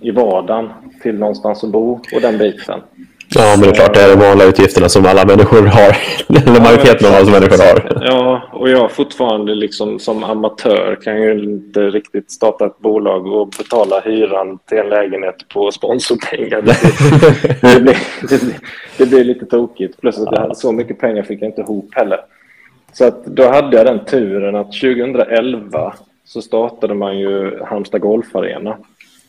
[0.00, 0.70] i vardagen
[1.02, 2.80] till någonstans att bo och den biten.
[3.28, 5.96] Ja, men det är klart det är de vanliga utgifterna som alla människor har.
[6.28, 8.02] Eller majoriteten av alla människor har.
[8.06, 13.48] Ja, och jag fortfarande liksom som amatör kan ju inte riktigt starta ett bolag och
[13.48, 16.62] betala hyran till en lägenhet på sponsorpengar.
[16.62, 16.76] Det,
[17.74, 17.96] det, blir,
[18.28, 18.40] det,
[18.98, 20.00] det blir lite tokigt.
[20.00, 22.20] Plus att jag, så mycket pengar fick jag inte ihop heller.
[22.92, 28.76] Så att då hade jag den turen att 2011 så startade man ju Halmstad Golfarena.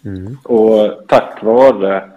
[0.05, 0.37] Mm.
[0.43, 2.12] Och tack vare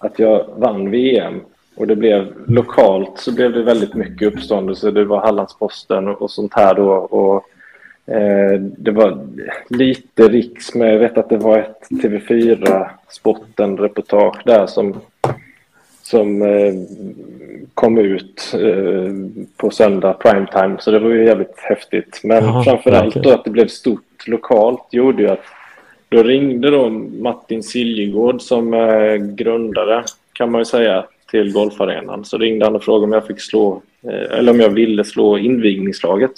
[0.00, 1.40] att jag vann VM
[1.76, 4.90] och det blev lokalt så blev det väldigt mycket uppståndelse.
[4.90, 6.90] Det var Hallandsposten och sånt här då.
[6.90, 7.44] Och,
[8.14, 9.26] eh, det var
[9.68, 15.00] lite riks med, jag vet att det var ett TV4 Sporten-reportage där som,
[16.02, 16.74] som eh,
[17.74, 19.12] kom ut eh,
[19.56, 20.76] på söndag primetime.
[20.78, 22.20] Så det var ju jävligt häftigt.
[22.24, 23.22] Men Aha, framförallt okay.
[23.22, 25.44] då att det blev stort lokalt gjorde ju att
[26.10, 26.88] då ringde då
[27.22, 32.24] Martin Siljegård som är grundare kan man ju säga till golfarenan.
[32.24, 35.38] Så ringde han och frågade om jag fick slå eh, eller om jag ville slå
[35.38, 36.30] invigningslaget.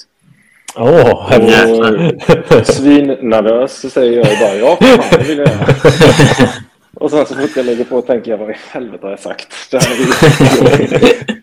[0.76, 5.66] Åh, oh, Svinnervös så säger jag bara ja, fan, det vill jag göra.
[6.94, 9.48] Och sen så fort jag lägger på tänker jag vad i helvete har jag sagt?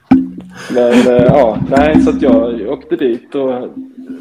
[0.71, 3.67] Men eh, ja, nej, så att jag åkte dit och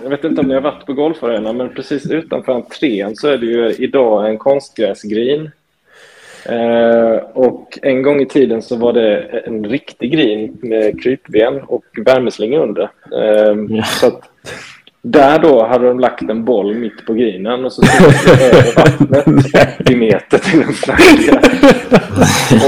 [0.03, 3.39] jag vet inte om ni har varit på golfarenan, men precis utanför entrén så är
[3.39, 5.51] det ju idag en konstgräsgreen.
[6.45, 11.85] Eh, och en gång i tiden så var det en riktig green med krypven och
[12.05, 12.91] värmeslinga under.
[13.13, 13.85] Eh, ja.
[13.85, 14.31] så att
[15.03, 18.77] där då hade de lagt en boll mitt på greenen och så stod det över
[18.77, 21.41] vattnet 80 meter till en flagga.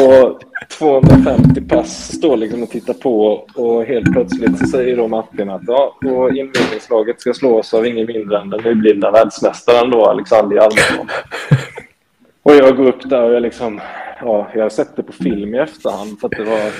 [0.06, 0.40] Och
[0.78, 5.62] 250 pass står liksom och tittar på och helt plötsligt så säger då Martin att
[5.66, 11.08] ja, och inledningslaget ska slås av ingen mindre än den nyblivna världsmästaren då, Alexander Hjalmarsson.
[12.42, 13.80] Och jag går upp där och jag liksom,
[14.20, 16.70] ja, jag har sett det på film i efterhand för att det var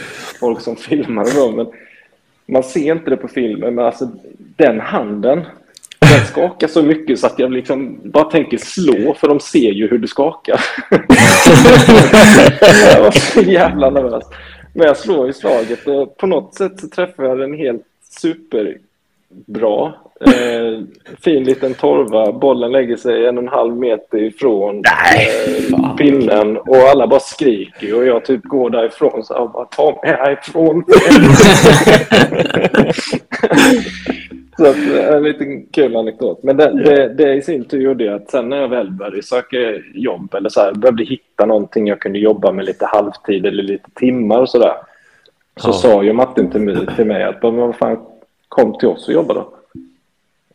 [0.40, 1.66] folk som filmade då, men
[2.46, 4.08] man ser inte det på filmen, men alltså
[4.56, 5.44] den handen,
[6.10, 9.88] den skakar så mycket så att jag liksom bara tänker slå, för de ser ju
[9.88, 10.60] hur du skakar.
[12.94, 14.24] jag var så jävla nervös.
[14.74, 19.92] Men jag slår i slaget och på något sätt så träffar jag den helt superbra.
[20.26, 20.80] Eh,
[21.24, 22.32] fin liten torva.
[22.32, 27.96] Bollen lägger sig en och en halv meter ifrån eh, pinnen och alla bara skriker
[27.96, 30.84] och jag typ går därifrån så här, bara ta mig härifrån.
[34.60, 36.42] så att, eh, en liten kul anekdot.
[36.42, 39.56] Men det, det, det i sin tur gjorde att sen när jag väl började söka
[39.94, 43.90] jobb eller så här, började hitta någonting jag kunde jobba med lite halvtid eller lite
[43.94, 44.74] timmar och sådär.
[45.56, 45.72] Så Ja.
[45.72, 47.98] sa ju Martin till mig, till mig att "Men vad fan,
[48.48, 49.48] kom till oss och jobba då.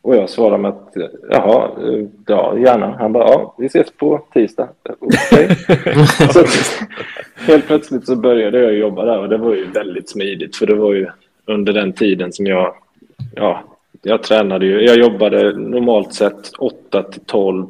[0.02, 0.92] Och jag svarade med att
[1.30, 2.96] jaha, eh, ja gärna.
[2.98, 4.68] Han bara ja, vi ses på tisdag.
[5.00, 5.48] Okej.
[6.32, 6.44] så
[7.52, 10.74] helt plötsligt så började jag jobba där och det var ju väldigt smidigt för det
[10.74, 11.06] var ju
[11.46, 12.74] under den tiden som jag,
[13.34, 13.62] ja,
[14.06, 14.80] jag tränade ju.
[14.80, 17.66] Jag jobbade normalt sett 8 till 12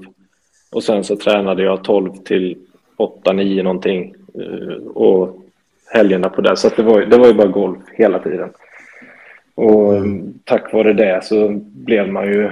[0.72, 2.58] och sen så tränade jag 12 till
[2.96, 5.38] 8, 9 någonting eh, och
[5.92, 6.56] helgerna på det.
[6.56, 8.48] Så att det, var, ju- det var ju bara golf hela tiden.
[9.54, 12.50] Och mm, tack vare det så blev man ju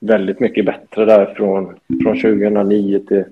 [0.00, 1.64] väldigt mycket bättre där från,
[2.02, 3.24] från 2009 till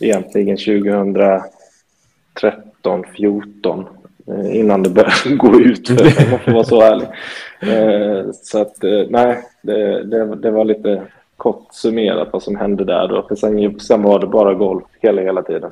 [0.00, 3.84] egentligen 2013, 14
[4.28, 7.08] Eh, innan det började gå ut för om man får vara så ärlig.
[7.60, 11.02] Eh, så att eh, nej, det, det, det var lite
[11.36, 13.26] kort summerat vad som hände där då.
[13.28, 15.70] För sen, sen var det bara golf hela, hela tiden.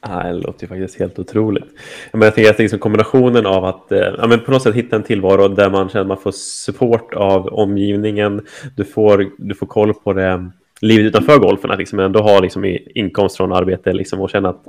[0.00, 1.64] Ah, det låter ju faktiskt helt otroligt.
[2.12, 4.96] Men jag tänker att liksom kombinationen av att eh, ja, men på något sätt hitta
[4.96, 8.46] en tillvaro där man känner att man får support av omgivningen.
[8.76, 11.70] Du får, du får koll på det livet utanför golfen.
[11.70, 14.64] Att liksom ändå ha liksom inkomst från arbete liksom, och känna att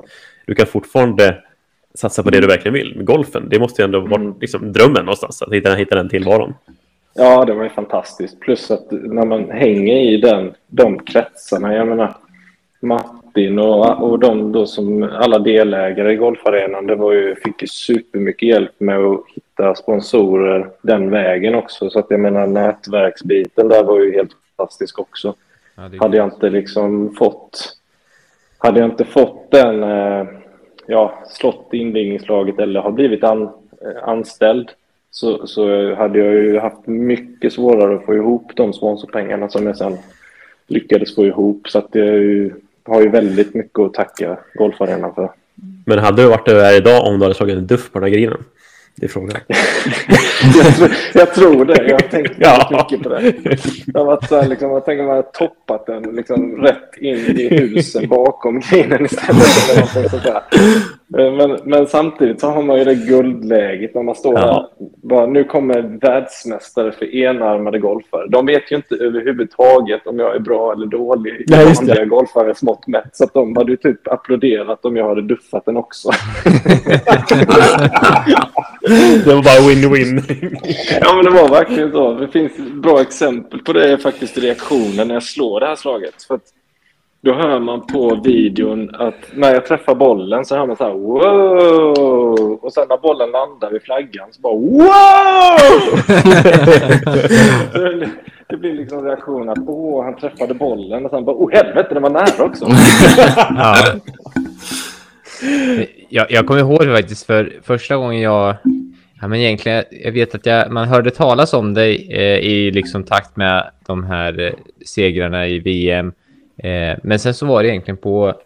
[0.45, 1.38] du kan fortfarande
[1.93, 3.03] satsa på det du verkligen vill.
[3.03, 4.34] Golfen, det måste ju ändå vara Mm.
[4.41, 5.41] liksom, drömmen någonstans.
[5.41, 6.53] Att hitta, hitta den tillvaron.
[7.15, 8.39] Ja, det var ju fantastiskt.
[8.39, 12.15] Plus att när man hänger i den, de kretsarna, jag menar
[12.79, 17.67] Martin och, och de då som alla delägare i golfarenan, det var ju, fick ju
[17.67, 21.89] supermycket hjälp med att hitta sponsorer den vägen också.
[21.89, 25.34] Så att jag menar nätverksbiten där var ju helt fantastisk också.
[25.75, 27.77] Ja, Hade jag inte liksom fått,
[28.58, 30.25] hade jag inte fått den, eh,
[30.87, 34.71] ja, slått invigningslaget eller har blivit an, eh, anställd
[35.11, 39.77] så, så hade jag ju haft mycket svårare att få ihop de sponsorpengarna som jag
[39.77, 39.97] sen
[40.67, 41.69] lyckades få ihop.
[41.69, 45.31] Så att jag ju, har ju väldigt mycket att tacka golfarenan för.
[45.85, 48.17] Men hade du varit där idag om du hade slagit en duff på den här
[48.17, 48.43] grinen?
[48.95, 49.38] Det är frågan.
[50.58, 51.84] jag, tror, jag tror det.
[51.88, 52.67] Jag har tänkt Ja.
[52.71, 53.34] mycket på det.
[53.86, 57.17] Det har varit så här, liksom, jag tänker man har toppat den liksom, rätt in
[57.17, 59.69] i husen bakom grinen istället.
[59.69, 60.41] Eller någonting sånt där.
[61.17, 64.45] Eh, Men, men samtidigt så har man ju det guldläget när man står Ja.
[64.45, 64.87] där.
[65.09, 68.27] Bara, nu kommer världsmästare för enarmade golfare.
[68.29, 72.05] De vet ju inte överhuvudtaget om jag är bra eller dålig Nej, just det.
[72.05, 73.09] golfare smått mätt.
[73.15, 76.09] Så att de hade ju typ applåderat om jag hade duffat den också.
[79.25, 80.21] Det var bara win-win.
[81.01, 82.13] Ja, men det var verkligen så.
[82.13, 86.23] Det finns bra exempel på det är faktiskt reaktionen när jag slår det här slaget.
[86.27, 86.41] För att
[87.25, 90.93] då hör man på videon att när jag träffar bollen så hör man så här
[90.93, 92.59] wow!
[92.62, 95.99] Och sen när bollen landar vid flaggan så bara wow!
[98.49, 102.03] Det- blir liksom reaktionen att åh, han träffade bollen och sen bara åh helvete, den
[102.03, 102.65] var nära också.
[103.38, 103.75] Ja.
[106.09, 108.55] Jag, jag kommer ihåg faktiskt för första gången jag...
[109.21, 113.03] Ja, men egentligen, jag vet att jag, man hörde talas om dig eh, i liksom
[113.03, 114.51] takt med de här eh,
[114.86, 116.13] segrarna i VM.
[116.57, 118.41] Eh, men sen så var det egentligen på...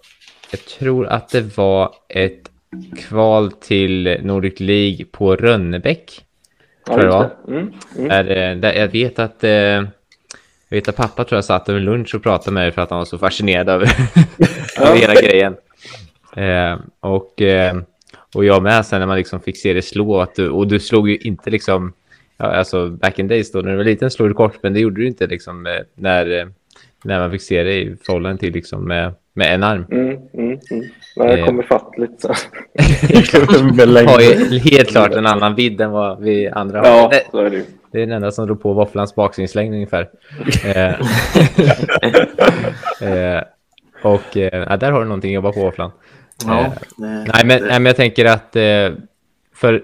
[0.51, 2.51] Jag tror att det var ett
[2.97, 6.25] kval till Nordic League på Rönnebäck.
[6.85, 7.51] Tror jag det.
[7.51, 8.09] Mm, mm.
[8.09, 9.43] Där, eh, där jag vet att...
[9.43, 9.83] Eh,
[10.69, 12.89] jag vet att pappa tror jag satt över lunch och pratade med mig för att
[12.89, 13.89] han var så fascinerad över,
[14.81, 15.55] över hela grejen.
[16.35, 17.77] Eh, och, eh,
[18.35, 20.21] och jag med sen när man liksom fick se det slå.
[20.21, 21.93] Att du, och du slog ju inte liksom...
[22.37, 24.79] Ja, alltså back in days då när du var liten slog du kort men det
[24.79, 26.47] gjorde du inte liksom eh, när, eh,
[27.03, 29.85] när man fick se det i förhållande till liksom med, med en arm.
[29.91, 30.59] Mm, mm, mm.
[30.71, 31.45] Nej, jag Eh.
[31.45, 32.13] kommer fatt lite.
[32.19, 32.33] så.
[34.07, 36.87] Har ju helt klart en annan vidd än vad vi andra har.
[36.87, 40.09] Ja, Det, så är det det är den enda som drog på våfflans baksinslängd ungefär.
[40.65, 40.93] eh,
[43.01, 43.43] eh,
[44.03, 45.91] och eh, där har du någonting att jobba på våfflan.
[46.45, 48.89] Ja, Eh, Nej men, nej, men jag tänker att eh,
[49.55, 49.83] för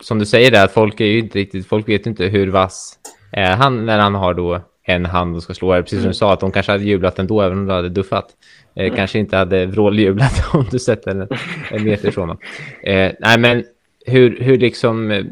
[0.00, 2.46] som du säger där, att folk är ju inte riktigt, folk vet ju inte hur
[2.50, 2.98] vass
[3.32, 5.82] är han när han har då en hand och ska slå.
[5.82, 8.26] Precis som du sa, att de kanske hade jublat ändå även om du hade duffat.
[8.74, 11.28] Eh, Kanske inte hade vråljublat om du sätter en,
[11.70, 12.38] en meter ifrån dem.
[12.82, 13.64] Eh, nej men
[14.06, 15.24] hur, hur liksom, eh,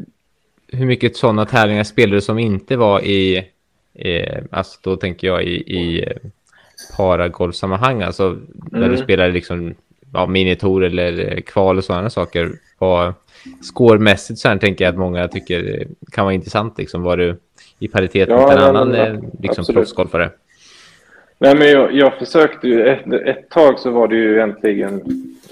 [0.67, 3.45] hur mycket sådana tävlingar spelar du som inte var i,
[3.95, 6.17] eh, alltså då tänker jag i, i eh,
[6.97, 8.97] paragolfsammanhang, alltså där du Mm.
[8.97, 9.75] spelar liksom
[10.13, 12.51] ja, minitour eller eh, kval och sådana saker.
[12.77, 13.13] Vad
[13.61, 16.77] scoremässigt så här tänker jag att många tycker kan vara intressant.
[16.77, 17.37] Liksom, var du
[17.83, 20.29] i paritet Ja, mot en ja, annan eh, liksom, proffsgolfare?
[21.37, 22.87] Nej, men jag, jag försökte ju.
[22.87, 25.01] Ett, ett tag så var det ju egentligen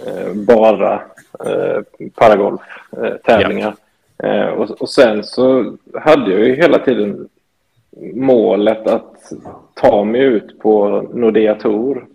[0.07, 0.93] eh, bara
[1.45, 1.81] eh,
[2.15, 3.75] paragolf-tävlingar.
[4.23, 7.29] Eh, och, och sen så hade jag ju hela tiden
[8.13, 9.31] målet att
[9.73, 12.05] ta mig ut på Nordea Tour.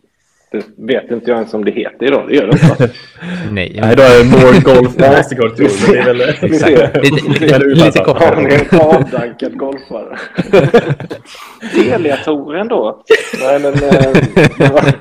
[0.50, 2.28] Det vet inte jag ens om det heter idag.
[2.28, 2.90] Det gör det inte.
[3.52, 3.78] Nej.
[3.82, 4.98] Nej, då är det more golf.
[4.98, 5.70] Mastercard Tour.
[5.86, 6.16] men Det är väl...
[6.16, 8.12] Lite, lite, Eller lite utanför.
[8.12, 8.40] Har kortare.
[8.48, 10.18] ni en avdankad golfare?
[11.74, 13.04] Telia-touren då?
[13.40, 14.12] Nej, men eh,
[14.58, 14.92] det var,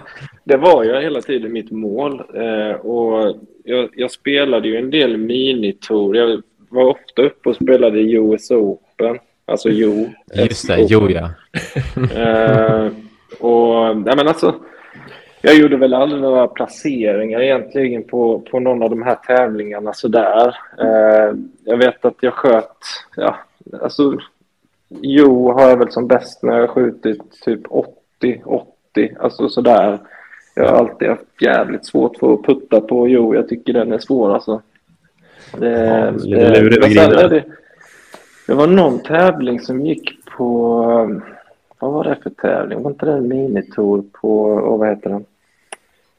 [0.44, 2.22] det var ju hela tiden mitt mål.
[2.34, 6.18] Eh, och jag, jag spelade ju en del minitour.
[6.18, 9.18] Jag var ofta uppe och spelade i US Open.
[9.48, 10.10] Alltså Jo.
[10.36, 11.30] Just det, jo ja.
[12.16, 12.88] Eh,
[13.40, 14.56] och, nej, men alltså,
[15.46, 20.58] jag gjorde väl aldrig några placeringar egentligen på, på någon av de här tävlingarna sådär.
[20.80, 22.78] Eh, jag vet att jag sköt,
[23.16, 23.36] ja,
[23.82, 24.18] alltså,
[24.90, 30.00] jo har jag väl som bäst när jag skjutit typ 80, 80, alltså sådär.
[30.56, 34.00] Jag har alltid haft jävligt svårt för att putta på jo, jag tycker den är
[34.00, 34.62] svår alltså.
[35.58, 35.70] Det,
[36.24, 36.38] Ja,
[36.88, 37.20] grinden.
[37.20, 37.44] är det,
[38.48, 40.78] det var någon tävling som gick på,
[41.80, 42.84] vad var det för tävling?
[42.84, 45.26] Var inte det en minitour på, och vad heter den?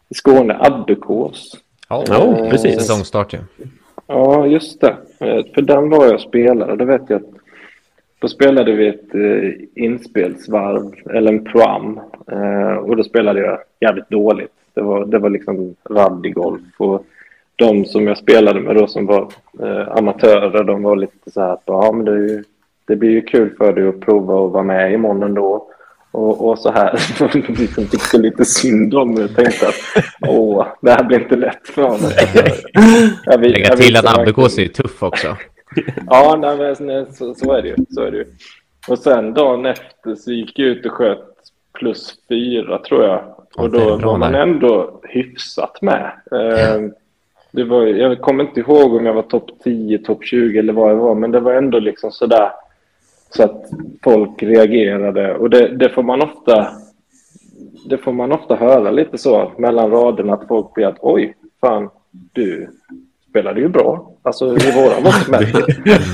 [0.09, 1.53] I Skåne, Abbekås.
[1.88, 2.75] Ja, Ja, precis.
[2.75, 3.38] Säsongstart ju.
[4.07, 4.97] Ja, just det.
[5.21, 6.77] Eh, För den var jag och spelade.
[6.77, 7.31] Då vet jag att
[8.19, 12.01] då spelade vi ett eh, inspelsvarv, eller en pram.
[12.33, 14.53] Eh, och då spelade jag jävligt dåligt.
[14.75, 16.62] Det var, det var liksom rallygolf.
[16.79, 17.07] Och
[17.57, 19.29] de som jag spelade med då som var
[19.62, 22.45] eh, amatörer, de var lite så här att ja, men det, är ju,
[22.85, 25.69] det blir ju kul för dig att prova att vara med imorgon ändå.
[26.17, 26.93] Och, och så här.
[27.59, 29.75] Liksom tyckte lite synd om mig och tänkte att
[30.29, 32.11] åh, det här blir inte lätt för honom.
[33.25, 35.37] Jag vill- Lägga jag till att Abbekås är ju tuff också.
[36.07, 37.75] Ja, nej, men, nej, så, så är det ju.
[37.91, 38.25] Så är det ju.
[38.89, 41.19] Och sen dagen efter så gick jag ut och sköt
[41.79, 43.23] plus fyra tror jag.
[43.57, 46.13] Och då var man ändå hyfsat med.
[46.33, 46.81] Eh,
[47.51, 50.91] det var, jag kommer inte ihåg om jag var topp 10, topp 20 eller vad
[50.91, 51.15] jag var.
[51.15, 52.51] Men det var ändå liksom sådär
[53.31, 53.71] så att
[54.05, 55.35] folk reagerade.
[55.35, 56.69] Och det, det får man ofta
[57.89, 61.91] det får man ofta höra lite så mellan raderna att folk blir att oj, fan,
[62.11, 62.69] du
[63.29, 64.12] spelade ju bra.
[64.23, 65.55] Alltså i våra mått mätt.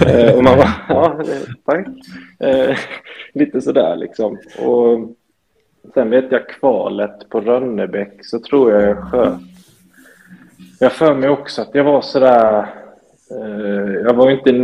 [0.06, 1.20] eh, och man bara, ja,
[1.64, 1.86] tack.
[2.40, 2.76] Eh,
[3.34, 4.38] lite sådär liksom.
[4.58, 5.10] Och
[5.94, 9.38] sen vet jag kvalet på Rönnebäck så tror jag jag sköt.
[10.80, 12.66] Jag för mig också att jag var sådär,
[13.30, 14.58] eh, jag var inte i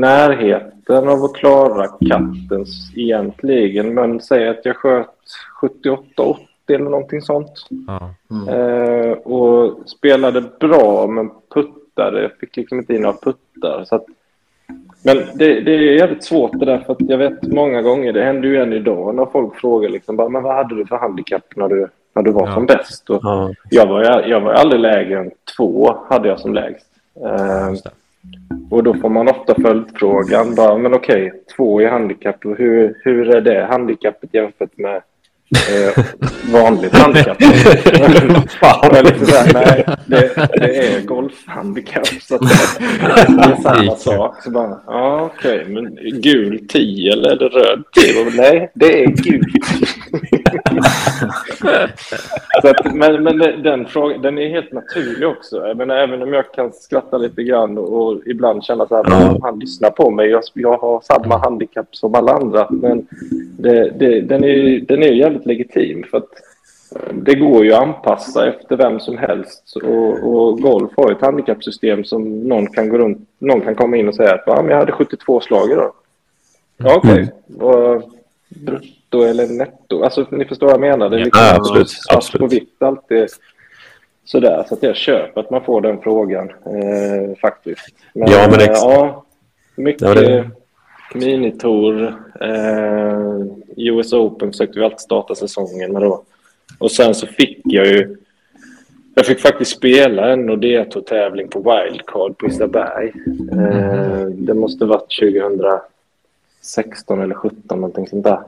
[0.88, 5.07] närheten av att klara kattens egentligen, men säg att jag sköt
[5.62, 6.37] 78-80
[6.68, 7.53] eller någonting sånt.
[7.87, 8.11] Ja.
[8.55, 12.22] Eh, och spelade bra men puttade.
[12.22, 13.85] Jag fick liksom inte in några puttar.
[13.85, 14.05] Så att,
[15.05, 18.24] men det, det är jävligt svårt det där för att jag vet många gånger, det
[18.24, 21.44] händer ju än idag när folk frågar liksom bara, men vad hade du för handikapp
[21.57, 22.55] när du, när du var Ja.
[22.55, 23.11] som bäst?
[23.11, 23.53] Och Ja.
[23.70, 26.87] jag, var, jag var aldrig lägre än två hade jag som lägst.
[27.24, 27.90] Eh, Just det.
[28.70, 33.40] Och då får man ofta följdfrågan bara, men okej, två i handikapp, hur, hur är
[33.40, 36.04] det handikappet jämfört med eh,
[36.52, 37.36] vanligt handikapp?
[38.92, 42.06] Jag liksom så nej, det, det är golfhandikapp.
[42.06, 42.54] Så att det
[43.42, 44.42] är samma sak.
[44.42, 48.26] Så bara, ja okej, men gul 10 eller är det röd 10?
[48.26, 49.44] Och Nej, det är gul.
[52.62, 55.66] så att, men men den frågan, den är helt naturlig också.
[55.66, 59.04] Jag menar, även om jag kan skratta lite grann och, och ibland känna så här,
[59.08, 59.38] Ja.
[59.42, 60.28] han lyssnar på mig.
[60.30, 62.66] Jag, jag har samma handikapp som alla andra.
[62.70, 63.06] Men
[63.58, 66.04] det, det, den är ju den är jävligt legitim.
[66.11, 66.28] För att
[67.12, 69.76] det går ju att anpassa efter vem som helst.
[69.84, 74.09] Och, och golf har ett handikappsystem som någon kan gå runt, någon kan komma in
[74.09, 75.92] och säga att ja, men jag hade 72 slag idag.
[76.76, 77.32] Ja, okej.
[77.46, 78.03] Vad-
[79.11, 80.02] Brutto eller netto?
[80.04, 81.11] Alltså ni förstår vad jag menar.
[81.11, 82.40] Det är Ja, liksom absolut, absolut.
[82.40, 83.26] på vitt alltid.
[84.24, 87.88] Sådär, så att jag köper att man får den frågan eh, faktiskt.
[88.12, 89.24] Ja, men eh, ex- ja,
[89.76, 90.50] mycket Ja, det-
[91.14, 92.14] minitour.
[92.40, 93.40] Eh,
[93.76, 96.22] US Open försökte vi alltid starta säsongen med då.
[96.78, 98.16] Och sen så fick jag ju...
[99.14, 103.12] Jag fick faktiskt spela en Nordea-tävling på Wildcard på Isaberg.
[103.52, 108.40] Eh, det måste varit 2016 eller 2017, någonting sånt där.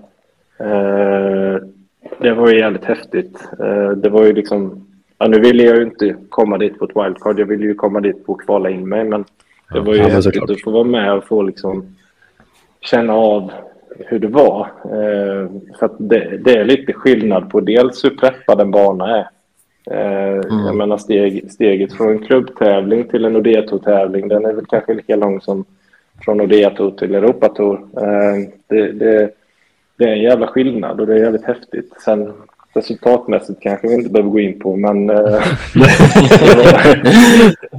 [0.60, 1.56] Eh,
[2.18, 3.48] det var ju jävligt häftigt.
[3.60, 4.86] Eh, det var ju liksom...
[5.18, 7.40] Ja, nu ville jag ju inte komma dit på ett wildcard.
[7.40, 9.04] Jag ville ju komma dit på att kvala in mig.
[9.04, 9.24] Men
[9.72, 11.96] det var ju Ja, häftigt att få vara med och få liksom
[12.80, 13.52] känna av
[13.98, 14.60] hur det var.
[14.84, 19.28] Eh, för att det, det är lite skillnad på dels hur preppad en bana är.
[19.90, 24.94] Eh, Jag menar steg, steget från en klubbtävling till en Nordea-tävling den är väl kanske
[24.94, 25.64] lika lång som
[26.24, 27.80] från Nordea-tour till Europatour.
[27.96, 29.30] Eh, det, det,
[30.00, 31.92] det är en jävla skillnad och det är jävligt häftigt.
[32.04, 32.32] Sen
[32.74, 35.16] resultatmässigt kanske vi inte behöver gå in på men eh,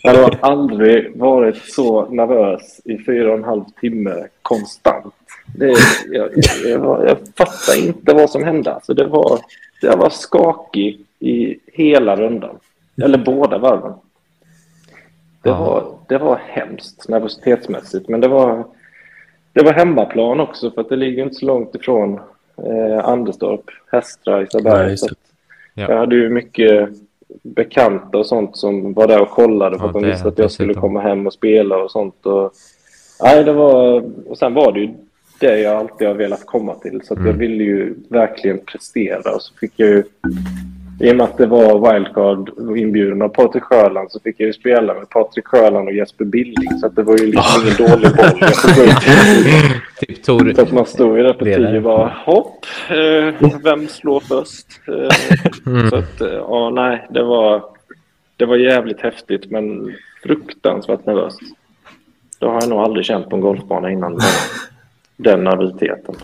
[0.03, 5.13] jag har aldrig varit så nervös i fyra och en halv timme konstant.
[5.55, 5.76] Det,
[6.11, 6.30] jag,
[6.63, 8.74] jag, jag fattar inte vad som hände.
[8.74, 9.39] Alltså det var,
[9.82, 12.55] jag var skakig i hela rundan.
[13.03, 13.93] Eller båda varven.
[15.43, 18.09] Det, var, det var hemskt nervositetsmässigt.
[18.09, 18.65] Men det var,
[19.54, 22.20] det var hemmaplan också för att det ligger inte så långt ifrån
[22.58, 24.89] eh, Anderstorp, Hästra, Ja, Isaberg.
[24.95, 25.08] det.
[25.74, 25.89] Ja.
[25.89, 26.89] Jag hade ju mycket
[27.43, 30.38] bekanta och sånt som var där och kollade för Ja, att de det visste att
[30.39, 32.26] jag skulle komma hem och spela och sånt.
[32.26, 32.52] Och,
[33.24, 34.89] nej, det var, och sen var det ju
[35.39, 37.02] det jag alltid har velat komma till.
[37.04, 37.39] Så att jag Mm.
[37.39, 39.36] ville ju verkligen prestera.
[39.36, 40.04] Och så fick jag ju,
[41.02, 44.47] i och med att det var wildcard och inbjuden av Patrik Sjöland så fick jag
[44.47, 46.80] ju spela med Patrik Sjöland och Jesper Billing.
[46.80, 48.39] Så att det var ju liksom ingen dålig boll.
[48.41, 49.02] Jag.
[50.08, 50.54] Typ Tor...
[50.56, 54.68] Så att man stod ju där på tio och bara hopp, eh, vem slår först?
[54.88, 55.89] Eh, Mm.
[55.89, 57.64] Så att, eh, ja nej, det var,
[58.38, 59.93] det var jävligt häftigt men
[60.24, 61.39] fruktansvärt nervöst.
[62.39, 64.12] Det har jag nog aldrig känt på en golfbana innan.
[64.12, 64.22] Den,
[65.18, 66.16] den nervositeten.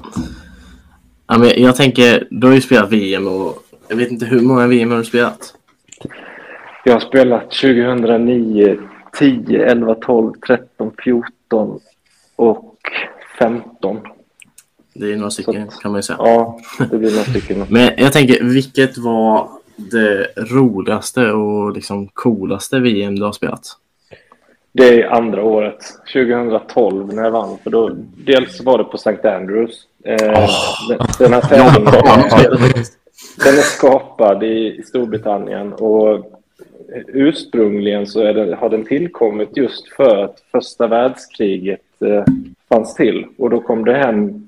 [1.28, 4.68] Ja, men jag tänker, du har ju spelat VM och jag vet inte hur många
[4.68, 5.54] VM har du spelat?
[6.84, 8.78] Jag har spelat 2009,
[9.20, 11.80] 10, 11, 12, 13, 14
[12.36, 12.76] och
[13.40, 14.00] 15.
[14.94, 16.18] Det är några stycken Så- kan man ju säga.
[16.20, 16.60] Ja,
[16.92, 17.66] det blir några stycken.
[17.70, 23.62] Men jag tänker, vilket var det roligaste och liksom coolaste VM du har spelat?
[24.72, 25.78] Det är andra året,
[26.14, 27.58] 2012, när jag vann.
[27.64, 27.92] För då,
[28.26, 29.28] dels var det på St.
[29.30, 29.88] Andrews.
[30.06, 30.50] Eh,
[30.90, 32.86] den, den här tävlingen
[33.44, 36.34] den är skapad i, Storbritannien och
[37.08, 42.24] ursprungligen så det, har den tillkommit just för att första världskriget eh,
[42.70, 43.26] fanns till.
[43.38, 44.48] Och då kom det hem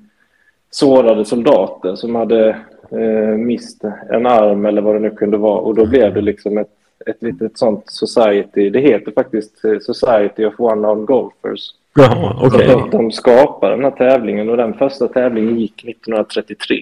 [0.70, 2.48] sårade soldater som hade
[2.90, 5.60] eh, mist en arm eller vad det nu kunde vara.
[5.60, 6.70] Och då blev det liksom ett,
[7.06, 8.70] ett litet sånt society.
[8.70, 11.60] Det heter faktiskt eh, Society of One-Armed Golfers.
[11.94, 12.50] Jaha.
[12.50, 16.76] Så de, de skapade den här tävlingen och den första tävlingen gick 1933.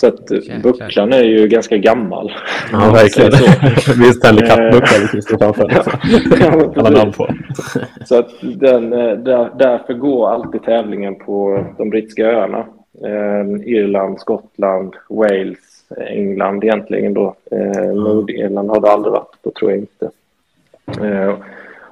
[0.00, 0.58] Så att Jäklar.
[0.58, 2.32] bucklan är ju ganska gammal.
[2.72, 3.32] Ja, verkligen.
[3.32, 5.70] Är Stanley Cup-bucklan liksom står framför.
[6.40, 7.28] Ja, Alla namn på.
[8.04, 12.58] Så att den, eh, där, därför går alltid tävlingen på de brittiska öarna.
[13.04, 15.58] Eh, Irland, Skottland, Wales,
[16.08, 17.34] England egentligen då.
[17.50, 20.10] Eh, Nordirland har det aldrig varit på, tror jag inte.
[21.06, 21.34] Eh,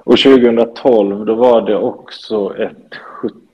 [0.03, 2.93] och 2012 då var det också ett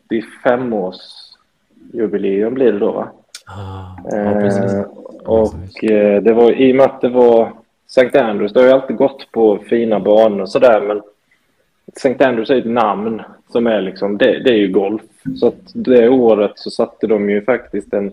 [0.10, 3.08] 75-årsjubileum blir det då va?
[3.48, 3.96] Ja,
[4.34, 4.74] precis.
[4.74, 4.86] Eh,
[5.26, 7.54] och eh, det var i och med att det var
[7.88, 8.20] St.
[8.20, 11.02] Andrews, det har ju alltid gått på fina banor och sådär men
[11.96, 12.26] St.
[12.26, 15.02] Andrews är ett namn som är liksom, det, det är ju golf.
[15.36, 18.12] Så att det året så satte de ju faktiskt en,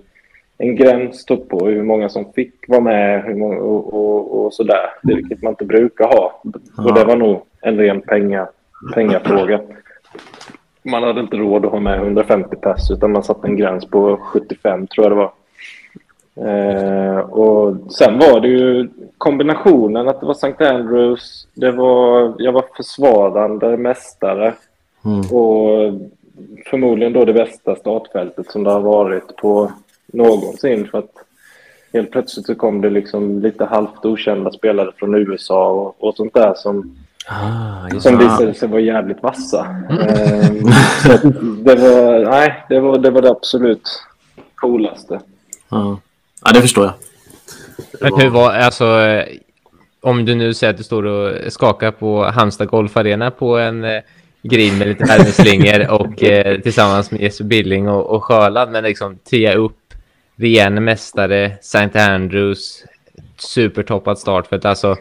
[0.59, 4.91] en gräns på hur många som fick vara med hur många, och, och, och sådär.
[5.03, 6.43] Vilket man inte brukar ha.
[6.77, 8.49] Och det var nog en ren penga,
[8.95, 9.61] pengafråga.
[10.83, 14.17] Man hade inte råd att ha med 150 pers utan man satte en gräns på
[14.17, 15.33] 75 tror jag det var.
[16.37, 20.65] Eh, och sen var det ju kombinationen att det var St.
[20.65, 24.55] Andrews, det var, jag var försvarande mästare
[25.05, 25.21] Mm.
[25.21, 25.93] och
[26.67, 29.73] förmodligen då det bästa startfältet som det har varit på
[30.07, 30.89] någonsin.
[30.89, 31.15] För att
[31.93, 36.35] helt plötsligt så kom det liksom lite halvt okända spelare från USA och, och sånt
[36.35, 36.97] där som,
[37.27, 38.25] Ah, just som det.
[38.25, 39.67] visade sig vara jävligt vassa.
[39.91, 40.51] Eh,
[41.03, 41.23] så att
[41.65, 43.89] det var, nej, det var, det var det absolut
[44.55, 45.21] coolaste.
[45.69, 46.01] Ja.
[46.45, 46.95] ja, det förstår jag.
[47.93, 49.25] Det Men hur var, alltså, eh,
[50.01, 53.85] om du nu säger att du står och skakar på Halmstad Golf Arena på en
[53.85, 54.03] eh,
[54.43, 59.19] green med lite värmeslingor och eh, tillsammans med Jesper Billing och, och Sjöland, men liksom
[59.25, 59.95] tia upp
[60.37, 61.99] regerande mästare, St.
[61.99, 62.85] Andrews,
[63.39, 64.97] supertoppat startfält, alltså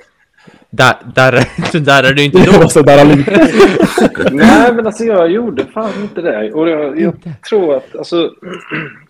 [0.72, 1.34] där, där,
[1.86, 2.52] darrar du inte då?
[2.52, 3.06] var så där.
[4.32, 6.52] Nej, men alltså jag gjorde fan inte det.
[6.52, 7.14] Och jag, jag
[7.50, 8.32] tror att alltså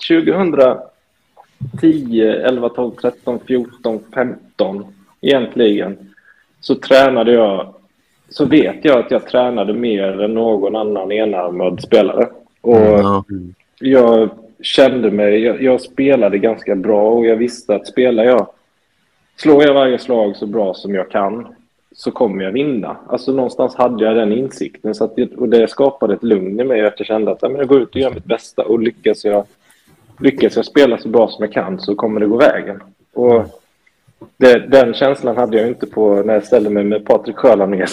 [0.08, 4.86] 2010, 11, 12, 13, 14, 15
[5.22, 5.98] egentligen.
[6.60, 7.74] så tränade jag,
[8.30, 12.28] så vet jag att jag tränade mer än någon annan enarmad spelare.
[12.62, 13.24] Och Ja.
[13.80, 14.30] jag
[14.62, 18.48] kände mig, jag, jag spelade ganska bra och jag visste att spelar jag,
[19.42, 21.48] slår jag varje slag så bra som jag kan
[21.96, 22.96] så kommer jag vinna.
[23.08, 26.86] Alltså någonstans hade jag den insikten så att, och det skapade ett lugn i mig
[26.86, 29.46] att jag kände att men jag går ut och gör mitt bästa och lyckas jag,
[30.20, 32.84] lyckas jag spela så bra som jag kan så kommer det gå vägen.
[33.14, 33.44] Och
[34.38, 37.76] det, den känslan hade jag inte på när jag ställde mig med Patrik Sjöland.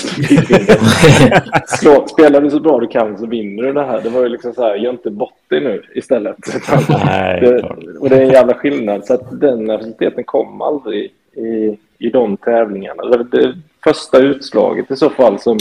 [1.67, 4.01] Slå- Spelar du så bra du kan så vinner du det här.
[4.03, 6.37] Det var ju liksom så här, gör inte bort dig nu istället.
[6.89, 7.63] Nej, det,
[8.01, 9.05] och det är en jävla skillnad.
[9.07, 13.03] Så att den nervositeten kom aldrig i, i de tävlingarna.
[13.03, 15.59] Det, det första utslaget i så fall som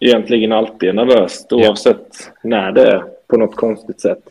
[0.00, 4.22] egentligen alltid är nervöst oavsett när det är på något konstigt sätt.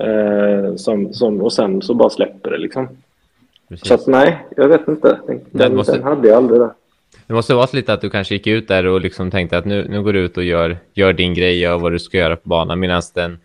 [0.00, 2.88] Eh, som, som, och sen så bara släpper det liksom.
[3.68, 3.88] Precis.
[3.88, 5.20] Så att nej, jag vet inte.
[5.26, 6.70] Den, den, måste- den hade jag aldrig där.
[7.26, 9.64] Det måste vara så lite att du kanske gick ut där och liksom tänkte att
[9.64, 12.36] nu, nu går du ut och gör, gör din grej, gör vad du ska göra
[12.36, 12.80] på banan.
[12.80, 13.38] Medan den,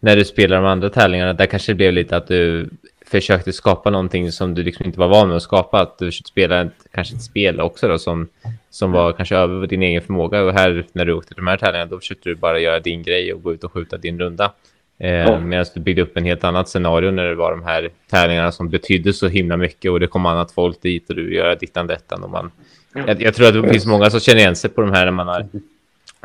[0.00, 2.68] när du spelar de andra tävlingarna, där kanske det blev lite att du
[3.10, 5.80] försökte skapa någonting som du liksom inte var van med att skapa.
[5.80, 8.28] Att du försökte spela ett, kanske ett spel också då, som,
[8.70, 10.42] som var kanske över din egen förmåga.
[10.42, 13.02] Och här, när du åkte till de här tävlingarna, då försökte du bara göra din
[13.02, 14.52] grej och gå ut och skjuta din runda.
[14.98, 15.40] Eh, Ja.
[15.40, 18.68] Medan du byggde upp en helt annat scenario när det var de här tävlingarna som
[18.68, 22.22] betydde så himla mycket och det kom annat folk dit och du gör dittan dättan
[22.22, 22.50] och man
[22.92, 25.12] jag, jag tror att det finns många som känner igen sig på de här när
[25.12, 25.48] man har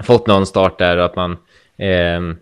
[0.03, 1.38] fått någon start där och att man
[1.75, 2.36] ja,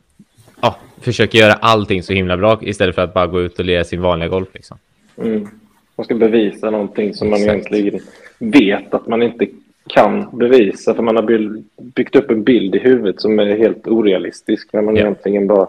[1.02, 4.02] försöker göra allting så himla bra istället för att bara gå ut och lira sin
[4.02, 4.48] vanliga golf.
[4.54, 4.78] Liksom.
[5.18, 5.48] Mm.
[5.96, 7.54] Man ska bevisa någonting som man Exakt.
[7.74, 8.02] egentligen
[8.40, 9.48] vet att man inte
[9.88, 10.94] kan bevisa.
[10.96, 14.74] För man har byggt upp en bild i huvudet som är helt orealistisk.
[14.74, 15.02] När man Ja.
[15.02, 15.68] egentligen bara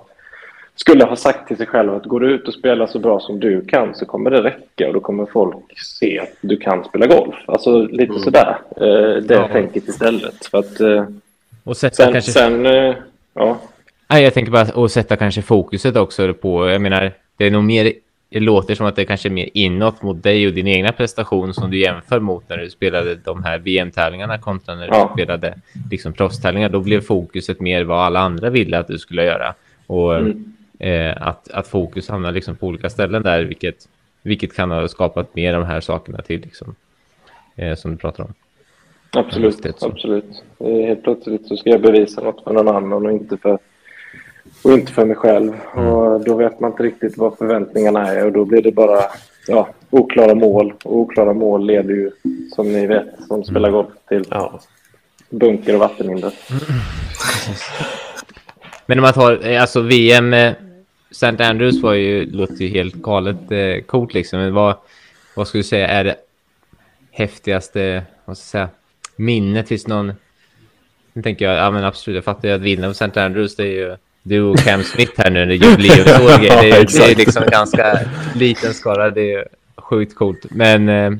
[0.74, 3.40] skulle ha sagt till sig själv att går du ut och spelar så bra som
[3.40, 7.06] du kan så kommer det räcka och då kommer folk se att du kan spela
[7.06, 7.34] golf.
[7.46, 8.58] Alltså lite sådär.
[8.76, 9.48] Eh, det Ja.
[9.52, 10.46] tänket istället.
[10.46, 11.04] För att, eh,
[11.64, 12.32] Och sätta sen, kanske...
[12.32, 12.94] sen eh,
[13.34, 13.58] ja.
[14.10, 17.64] Nej, jag tänker bara att sätta kanske fokuset också på, jag menar, det är nog
[17.64, 17.92] mer,
[18.28, 21.54] det låter som att det kanske är mer inåt mot dig och din egna prestation
[21.54, 25.10] som du jämför mot när du spelade de här VM-tävlingarna kontra när du Ja.
[25.14, 25.54] spelade
[25.90, 26.68] liksom proffstävlingar.
[26.68, 29.54] Då blev fokuset mer vad alla andra ville att du skulle göra.
[29.86, 30.52] Och Mm.
[30.78, 33.88] eh, att, att fokus hamnar liksom på olika ställen där, vilket,
[34.22, 36.74] vilket kan ha skapat mer de här sakerna till, liksom,
[37.56, 38.34] eh, som du pratar om.
[39.12, 40.44] Absolut, absolut.
[40.60, 43.58] Helt plötsligt så ska jag bevisa något för någon annan och inte för,
[44.62, 45.52] och inte för mig själv.
[45.76, 45.86] Mm.
[45.86, 49.00] Och då vet man inte riktigt vad förväntningarna är och då blir det bara
[49.46, 50.74] ja, oklara mål.
[50.84, 52.10] Och oklara mål leder ju,
[52.54, 54.60] som ni vet, som spelar golf till Ja.
[55.30, 56.32] bunker och vattenhinder.
[58.86, 60.52] Men om man tar, eh, alltså VM, eh,
[61.10, 61.44] St.
[61.44, 64.38] Andrews var ju, låter ju helt galet eh, coolt liksom.
[64.40, 64.74] Men vad,
[65.36, 66.16] vad skulle du säga är det
[67.10, 68.76] häftigaste, vad ska jag säga,
[69.16, 69.68] minnet?
[69.68, 70.12] Finns någon,
[71.12, 73.20] nu tänker jag, ja men absolut, jag fattar ju att vinna på St.
[73.20, 76.62] Andrews, det är ju du och Cam Smith här nu, det är jubileumsår och grejer.
[76.62, 77.98] Det, är- det är liksom en ganska
[78.34, 80.46] liten skara, det är sjukt coolt.
[80.50, 81.10] Men eh,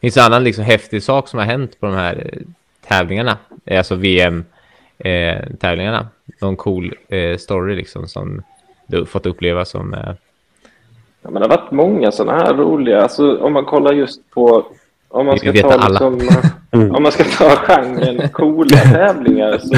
[0.00, 2.38] finns det annan liksom häftig sak som har hänt på de här eh,
[2.88, 3.36] tävlingarna?
[3.66, 3.94] Eh, Alltså
[4.98, 6.06] VM-tävlingarna.
[6.40, 8.42] Någon cool eh, story liksom som
[8.86, 9.94] du har fått uppleva som...
[9.94, 10.10] Eh,
[11.22, 14.66] Ja, men det har varit många sådana här roliga, alltså om man kollar just på
[15.08, 16.20] om man ska ta liksom,
[16.96, 19.74] om man ska ta genren coola tävlingar så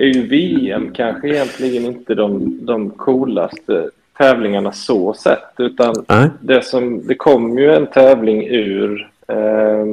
[0.00, 5.94] är ju VM kanske egentligen inte de, de coolaste tävlingarna så sett utan
[6.40, 9.84] det som det kom ju en tävling ur eh,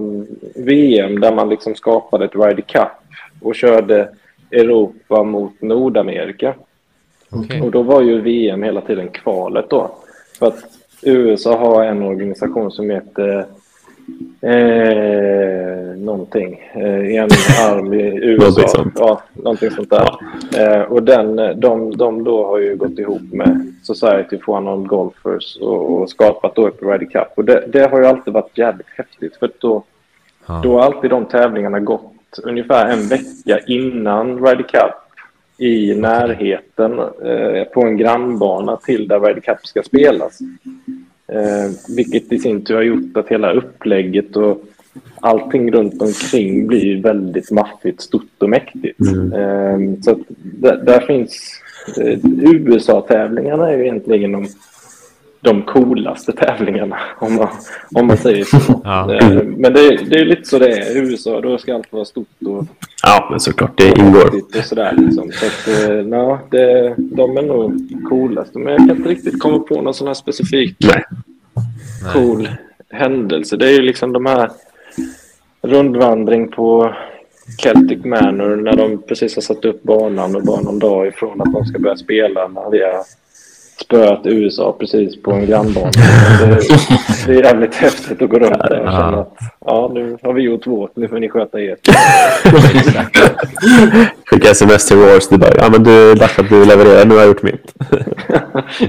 [0.56, 2.88] VM där man liksom skapade ett Ryder Cup
[3.42, 4.10] och körde
[4.52, 6.54] Europa mot Nordamerika.
[7.30, 7.62] Okej.
[7.62, 9.92] Och då var ju VM hela tiden kvalet då.
[10.40, 10.64] För att
[11.02, 13.46] USA har en organisation som heter
[14.42, 16.62] eh, någonting.
[16.74, 17.30] Eh, en
[17.70, 18.68] arm i USA.
[18.68, 18.94] Sånt.
[19.00, 20.10] Ja, någonting sånt där.
[20.58, 25.58] Eh, och den, de, de då har ju gått ihop med Society for One Golfers
[25.62, 27.28] och, och skapat då ett Ryder Cup.
[27.36, 29.36] Och det, det har ju alltid varit jävligt häftigt.
[29.36, 29.84] För då,
[30.48, 30.62] Ja.
[30.64, 34.94] då har alltid de tävlingarna gått ungefär en vecka innan Ryder Cup
[35.58, 40.40] i närheten eh, på en grannbana till där Ryder Cup ska spelas.
[41.28, 44.64] Eh, vilket i sin tur har gjort att hela upplägget och
[45.20, 49.00] allting runt omkring blir väldigt maffigt, stort och mäktigt.
[49.00, 49.34] Mm.
[49.34, 51.62] Eh, så där, där finns...
[51.98, 54.48] Eh, USA-tävlingarna är ju egentligen de,
[55.42, 57.48] de coolaste tävlingarna, om man,
[57.96, 58.58] om man säger så.
[58.84, 59.14] Ja.
[59.16, 60.96] Eh, men det, är- det är lite så det är.
[60.96, 62.66] I USA, då ska allt vara stort och
[63.04, 63.78] Ja, men såklart.
[63.78, 64.28] Det ingår.
[64.58, 64.94] och sådär.
[64.98, 65.32] Liksom.
[65.32, 68.56] Så att, eh, ja, det, de är nog coolast.
[68.56, 71.04] Men jag kan inte riktigt komma på någon sån här specifik Nej.
[72.04, 72.14] Nej.
[72.14, 72.50] cool
[72.90, 73.58] händelse.
[73.58, 74.50] Det är ju liksom de här...
[75.62, 76.94] rundvandring på
[77.64, 81.54] Celtic Manor när de precis har satt upp banan och bara någon dag ifrån att
[81.54, 83.04] de ska börja spela när vi har
[83.82, 85.92] spöat USA precis på en grannbana.
[86.40, 86.62] Det,
[87.26, 89.34] det är jävligt häftigt att gå runt där och känna att
[89.66, 91.80] ja, nu har vi gjort vårt, nu får ni sköta ert.
[94.26, 95.30] Skicka sms till Wars.
[95.30, 97.06] Du bara, ja men du, dags att du levererar.
[97.06, 97.74] Nu har jag gjort mitt.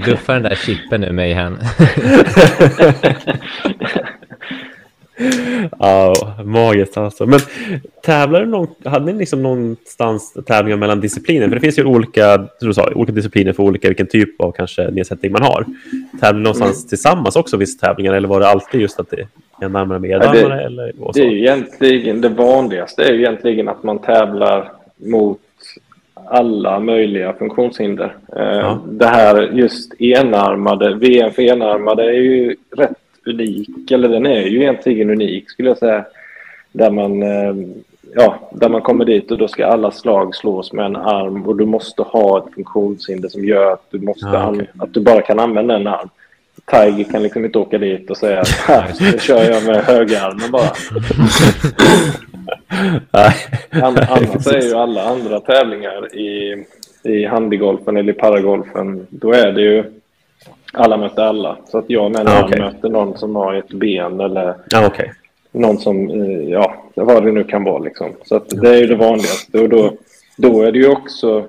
[0.04, 1.58] Duffa den där chippen nu, Mayhem.
[5.78, 6.14] Ja,
[6.44, 7.26] magiskt alltså.
[7.26, 7.38] Men
[8.02, 11.48] tävlar du någon, hade ni liksom någonstans tävlingar mellan discipliner?
[11.48, 14.52] För det finns ju olika, som du sa, olika discipliner för olika vilken typ av
[14.52, 15.64] kanske nedsättning man har.
[16.20, 16.88] Tävlar ni någonstans Mm.
[16.88, 19.26] tillsammans också vissa tävlingar eller var det alltid just att det
[19.64, 23.82] är närmare med Ja, det- eller Det är egentligen det vanligaste är ju egentligen att
[23.82, 24.72] man tävlar
[25.06, 25.38] mot
[26.30, 28.16] alla möjliga funktionshinder.
[28.36, 28.78] Eh, Ja.
[28.90, 32.90] Det här just enarmade, VM för enarmade är ju rätt
[33.28, 36.04] unik, eller den är ju egentligen unik skulle jag säga.
[36.72, 37.54] Där man, eh,
[38.14, 41.56] ja, där man kommer dit och då ska alla slag slås med en arm och
[41.56, 44.40] du måste ha ett funktionshinder som gör att du, måste okej.
[44.40, 46.08] an- att du bara kan använda en arm.
[46.70, 50.50] Tiger kan liksom inte åka dit och säga att här, nu kör jag med högerarmen
[50.50, 50.70] bara.
[53.70, 56.64] An- Annars är ju alla andra tävlingar i,
[57.04, 59.84] i handigolfen eller i paragolfen, då är det ju
[60.72, 61.56] alla möter alla.
[61.66, 62.60] Så att jag en Ah, okej.
[62.60, 65.12] möter någon som har ett ben eller Ja, okej.
[65.52, 68.06] någon som, eh, ja, vad det nu kan vara liksom.
[68.24, 69.60] Så att det är ju det vanligaste.
[69.60, 69.92] Och då,
[70.36, 71.44] då är det ju också,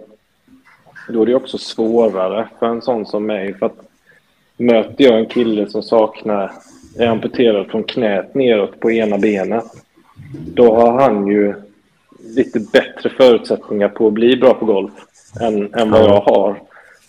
[1.10, 3.54] då är det också svårare för en sån som mig.
[3.54, 3.78] För att
[4.58, 6.52] möter jag en kille som saknar,
[6.98, 9.64] är amputerad från knät neråt på ena benet,
[10.54, 11.54] då har han ju
[12.36, 14.92] lite bättre förutsättningar på att bli bra på golf
[15.42, 16.56] än, än vad jag har.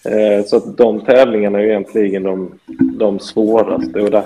[0.05, 2.59] Eh, så att de tävlingarna är ju egentligen de,
[2.98, 4.01] de svåraste.
[4.01, 4.24] Och där,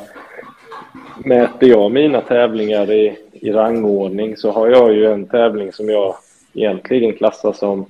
[1.24, 6.14] mäter jag mina tävlingar i, i rangordning så har jag ju en tävling som jag
[6.54, 7.86] egentligen klassar som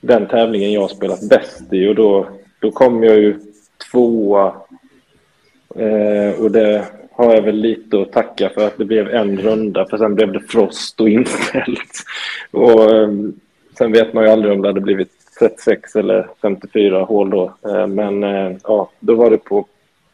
[0.00, 2.26] den tävlingen jag har spelat bäst i och då,
[2.58, 3.36] då kom jag ju
[3.90, 4.54] tvåa
[5.74, 9.86] eh, och det har jag väl lite att tacka för att det blev en runda
[9.86, 12.04] för sen blev det frost och inställt.
[12.50, 13.08] Och eh,
[13.78, 17.52] sen vet man ju aldrig om det hade blivit 36 eller 54 hål då.
[17.68, 19.66] Eh, men eh, ja, då var det på,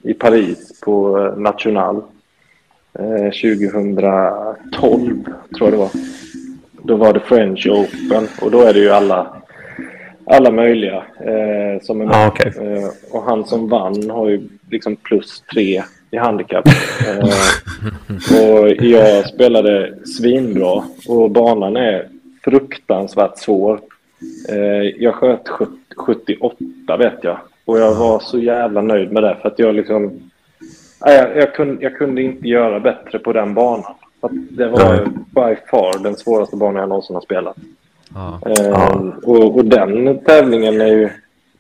[0.03, 2.03] i Paris på eh, National
[2.99, 5.24] eh, 2012
[5.57, 5.91] tror jag det var.
[6.72, 9.27] Då var det French Open och då är det ju alla,
[10.27, 11.03] alla möjliga
[11.83, 12.29] som är med.
[12.29, 12.53] Okej.
[12.57, 16.68] Eh, och han som vann har ju liksom plus tre i handikapp.
[18.31, 22.09] Och jag spelade svinbra och banan är
[22.45, 23.81] fruktansvärt svår.
[24.49, 27.39] Eh, jag sköt 70, 78 vet jag.
[27.64, 30.31] Och jag var så jävla nöjd med det för att jag liksom...
[31.01, 33.95] Jag, jag, kunde, jag kunde inte göra bättre på den banan.
[34.20, 37.57] Att det var by far den svåraste banan jag någonsin har spelat.
[38.14, 38.41] Ja.
[38.47, 39.14] Eh, Ja.
[39.22, 41.09] och, och den tävlingen är ju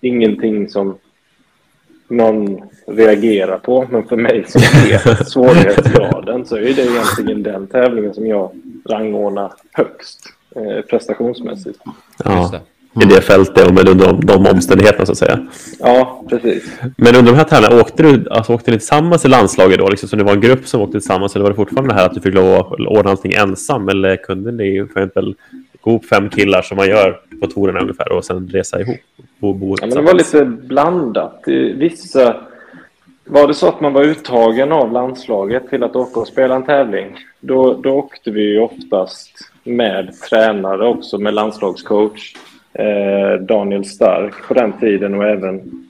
[0.00, 0.98] ingenting som
[2.08, 3.86] någon reagerar på.
[3.90, 8.50] Men för mig som vet svårighetsgraden så är det egentligen den tävlingen som jag
[8.90, 10.20] rangordnar högst
[10.56, 11.78] eh, prestationsmässigt.
[12.24, 12.50] Ja.
[12.52, 12.60] det.
[13.02, 15.46] I det fältet och med de, de omständigheterna så att säga.
[15.80, 16.64] Ja, precis.
[16.96, 19.88] Men under de här tävlingarna, åkte du alltså, åkte ni tillsammans i landslaget då?
[19.88, 22.06] Liksom, så det var en grupp som åkte tillsammans eller var det fortfarande det här
[22.06, 23.88] att du fick lov att ordna allting ensam?
[23.88, 25.34] Eller kunde ni för exempel
[25.80, 28.96] gå ihop fem killar som man gör på tourerna ungefär och sen resa ihop?
[29.40, 31.42] Och bo Ja, men det var lite blandat.
[31.74, 32.36] Vissa...
[33.28, 36.64] Var det så att man var uttagen av landslaget till att åka och spela en
[36.64, 42.34] tävling, då, då åkte vi ju oftast med tränare också, med landslagscoach.
[42.72, 45.86] Eh, Daniel Stark på den tiden och även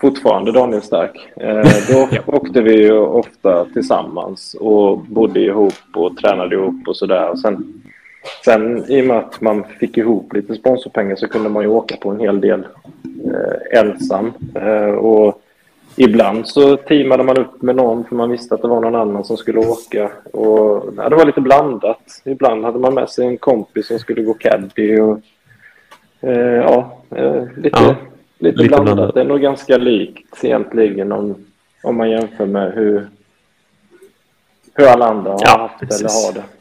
[0.00, 1.28] fortfarande Daniel Stark.
[1.36, 7.36] Eh, då åkte vi ju ofta tillsammans och bodde ihop och tränade ihop och sådär.
[7.36, 7.82] Sen,
[8.44, 11.96] sen i och med att man fick ihop lite sponsorpengar så kunde man ju åka
[11.96, 12.66] på en hel del
[13.24, 14.32] eh, ensam.
[14.54, 15.42] Eh, och
[15.96, 19.24] ibland så teamade man upp med någon för man visste att det var någon annan
[19.24, 20.10] som skulle åka.
[20.32, 22.22] Och, ja, det var lite blandat.
[22.24, 25.00] Ibland hade man med sig en kompis som skulle gå caddy.
[25.00, 25.20] Och,
[26.20, 27.94] eh, ja, eh, lite, Ja,
[28.38, 28.84] lite, lite blandat.
[28.94, 29.14] blandat.
[29.14, 31.34] Det är nog ganska likt egentligen om,
[31.82, 33.06] om man jämför med hur,
[34.74, 36.00] hur alla andra har Ja, haft precis.
[36.00, 36.55] eller har det.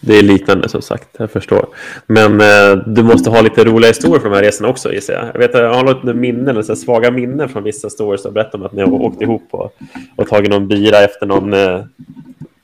[0.00, 1.66] Det är liknande som sagt, jag förstår.
[2.06, 5.24] Men eh, du måste ha lite roliga historier från de här resorna också gissar jag.
[5.34, 8.58] Jag, vet, jag har något minnen, eller så svaga minnen från vissa stories som berättar
[8.58, 9.74] om att ni har åkt ihop och,
[10.16, 11.80] och tagit någon bira efter någon, eh,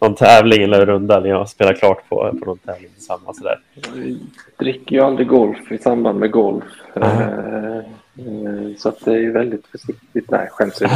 [0.00, 1.20] någon tävling eller runda.
[1.20, 3.36] Ni har spelat klart på, på någon tävling tillsammans.
[3.38, 3.58] Sådär.
[3.94, 4.18] Vi
[4.58, 6.64] dricker ju aldrig golf i samband med golf.
[6.94, 7.82] Eh, eh,
[8.78, 10.30] Så att det är väldigt försiktigt.
[10.30, 10.94] Nej, skäms inte.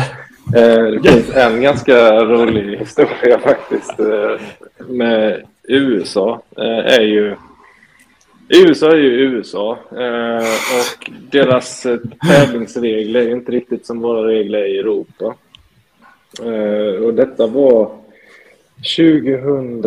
[0.61, 4.01] Eh, Det finns en ganska rolig historia faktiskt.
[4.01, 4.41] eh,
[4.89, 7.37] Med, USA eh, är ju...
[8.49, 10.47] USA är ju USA eh,
[10.79, 11.99] och deras eh,
[12.29, 15.35] tävlingsregler är inte riktigt som våra regler är i Europa.
[16.43, 17.91] Eh, och detta var
[18.97, 19.83] 2000...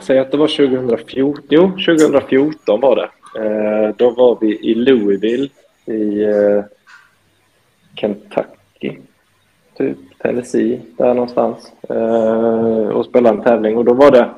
[0.00, 1.44] Säg att det var 2014.
[1.48, 3.08] Jo, 2014 var det.
[3.36, 5.48] Eh, då var vi i Louisville
[5.86, 6.64] i eh,
[7.94, 8.98] Kentucky,
[9.78, 11.72] typ Tennessee, där någonstans.
[11.88, 13.76] Eh, och spelade en tävling.
[13.76, 14.30] Och då var det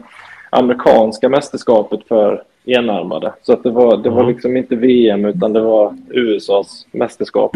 [0.55, 3.33] amerikanska mästerskapet för enarmade.
[3.43, 7.53] Så att det var, det var liksom inte VM utan det var USAs mästerskap.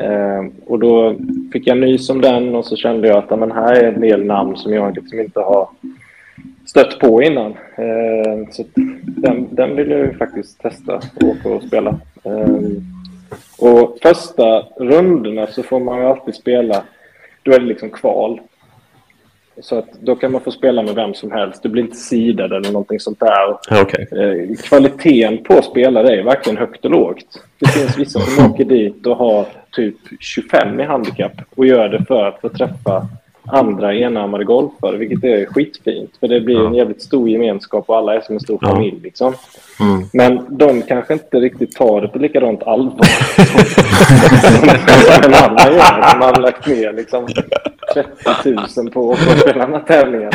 [0.00, 1.16] Eh, och då
[1.52, 4.24] fick jag nys om den och så kände jag att men här är en del
[4.24, 5.68] namn som jag liksom inte har
[6.66, 7.50] stött på innan.
[7.76, 8.64] Eh, så
[9.02, 11.98] den, den vill jag faktiskt testa och åka och spela.
[12.24, 12.58] Eh,
[13.58, 16.82] och första rundorna så får man ju alltid spela,
[17.42, 18.40] då är det liksom kval.
[19.62, 21.62] Så att då kan man få spela med vem som helst.
[21.62, 23.80] Det blir inte sidad eller någonting sånt där.
[23.82, 24.08] Okej.
[24.12, 27.42] Eh, kvaliteten på spelare är verkligen högt och lågt.
[27.58, 32.04] Det finns vissa som åker dit och har typ 25 i handikapp och gör det
[32.04, 33.08] för att få träffa
[33.52, 36.10] andra enarmade golfare, vilket är skitfint.
[36.20, 38.68] För det blir en jävligt stor gemenskap och alla är som en stor Ja.
[38.68, 39.00] familj.
[39.02, 39.34] Liksom.
[39.80, 40.02] Mm.
[40.12, 43.04] Men de kanske inte riktigt tar det på likadant allvar
[44.60, 44.68] som
[45.24, 46.14] en annan gör.
[46.14, 47.26] De har lagt ner liksom
[47.94, 50.32] 30 000 på att spela den här tävlingen.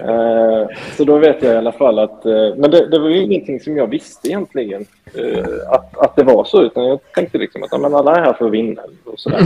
[0.00, 2.26] Eh, så då vet jag i alla fall att...
[2.26, 4.86] eh, men det, det var ju ingenting som jag visste egentligen.
[5.14, 6.62] eh, att, att det var så.
[6.62, 8.82] Utan jag tänkte liksom att ja, men alla är här för att vinna.
[9.04, 9.42] Och sådär.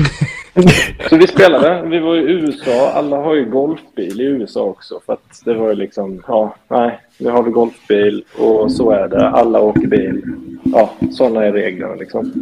[1.08, 1.82] så vi spelade.
[1.86, 2.92] Vi var i USA.
[3.02, 5.00] Alla har ju golfbil i USA också.
[5.06, 6.22] För att det var ju liksom...
[6.28, 7.00] Ja, nej.
[7.18, 9.28] Nu har vi golfbil och så är det.
[9.28, 10.22] Alla åker bil.
[10.64, 12.32] Ja, sådana är reglerna liksom.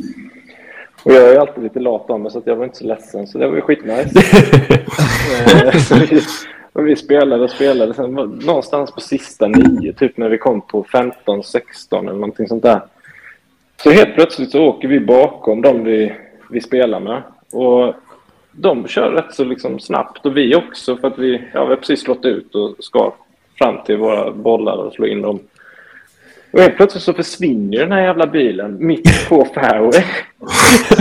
[1.04, 3.26] Och jag är alltid lite lat av mig så att jag var inte så ledsen.
[3.26, 4.10] Så det var ju skitnice.
[5.54, 6.20] Eh, så vi,
[6.72, 7.94] och vi spelade och spelade.
[7.94, 12.62] Sen någonstans på sista nio, typ när vi kom på 15, 16 eller någonting sånt
[12.62, 12.80] där.
[13.82, 16.12] Så helt plötsligt så åker vi bakom de vi,
[16.50, 17.22] vi spelar med.
[17.52, 17.94] Och
[18.52, 21.76] de kör rätt så liksom snabbt och vi också för att vi, ja, vi har
[21.76, 23.12] precis slått ut och ska
[23.58, 25.40] fram till våra bollar och slå in dem.
[26.50, 30.04] Och helt plötsligt så försvinner den här jävla bilen mitt på fairway.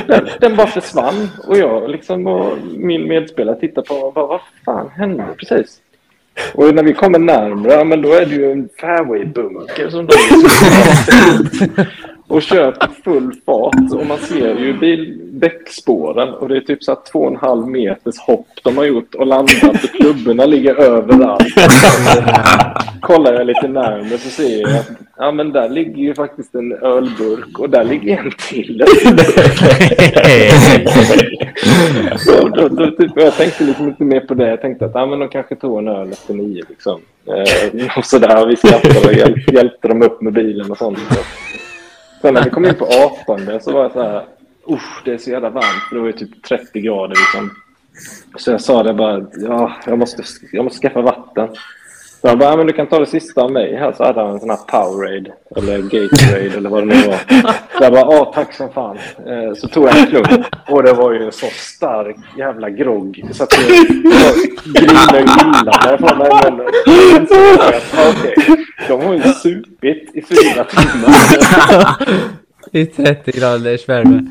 [0.08, 4.42] Den, den bara försvann och jag liksom och min medspelare tittar på och bara, vad
[4.66, 5.82] fan hände precis?
[6.54, 10.16] Och när vi kommer närmare, ja, men då är det ju en fairwaybunker som de
[12.28, 16.84] och kör på full fart och man ser ju bil, däckspåren och det är typ
[16.84, 20.46] så här två och en halv meters hopp de har gjort och landat och klubborna
[20.46, 21.48] ligger överallt.
[23.02, 26.74] Kollar jag lite närmare så ser jag att ja, men där ligger ju faktiskt en
[26.74, 28.86] ölburk och där ligger en till.
[32.18, 34.50] Så då, då, typ, jag tänkte liksom inte mer på det.
[34.50, 36.64] Jag tänkte att ja, men de kanske tog en öl efter nio.
[36.70, 37.02] Liksom.
[37.26, 38.48] Eh, och sådär.
[38.48, 41.00] Vi skrattade och hjälp, hjälpte dem upp med bilen och sånt.
[41.10, 41.20] Så.
[42.22, 44.24] Sen när vi kom in på 18 så var jag så här.
[44.70, 45.84] Usch, det är så jävla varmt.
[45.92, 47.16] Det var ju typ 30 grader.
[47.16, 47.52] Liksom.
[48.38, 49.26] Så jag sa det bara.
[49.34, 51.48] Ja, jag måste, jag måste skaffa vatten.
[52.22, 53.94] Så han bara, ja, men du kan ta det sista av mig här.
[53.94, 57.18] Så hade han en sån här Powerade eller Gatorade eller vad det nu var.
[57.78, 58.98] Så jag bara, ja tack som fan.
[59.56, 63.24] Så tog jag en klunk och det var ju en så stark jävla grogg.
[63.32, 63.68] Så att jag
[64.74, 66.68] griner och när mig i munnen.
[68.10, 71.10] Okej, de har ju supit i fyra timmar.
[72.72, 74.22] I 30 graders värme.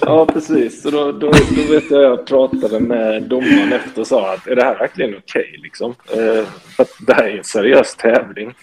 [0.00, 0.82] Ja, precis.
[0.82, 4.56] Så då, då, då vet jag jag pratade med domaren efter och sa att är
[4.56, 5.60] det här verkligen okej?
[5.62, 5.94] liksom?
[6.12, 6.44] Eh,
[6.76, 8.54] för att det här är en seriös tävling.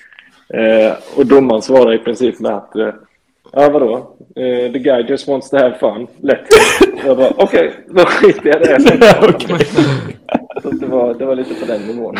[0.53, 2.89] Eh, och domaren svarade i princip med att eh,
[3.51, 4.15] ja, vadå?
[4.35, 6.07] Eh, the guy just wants to have fun.
[6.21, 6.97] Him.
[7.05, 10.39] Jag bara okej, då skiter jag i det.
[10.63, 12.15] Så det, var, det var lite på den nivån.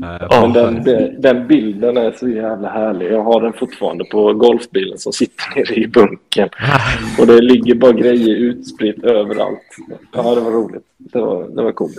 [0.00, 3.12] Ja, Men den, den, den bilden är så jävla härlig.
[3.12, 6.48] Jag har den fortfarande på golfbilen som sitter nere i bunken.
[7.20, 9.76] Och det ligger bara grejer utspritt överallt.
[10.12, 10.84] Ja, det var roligt.
[10.98, 11.94] Det var, det var coolt.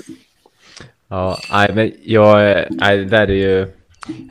[1.07, 3.67] Ja, nej, men jag, nej, det där är ju...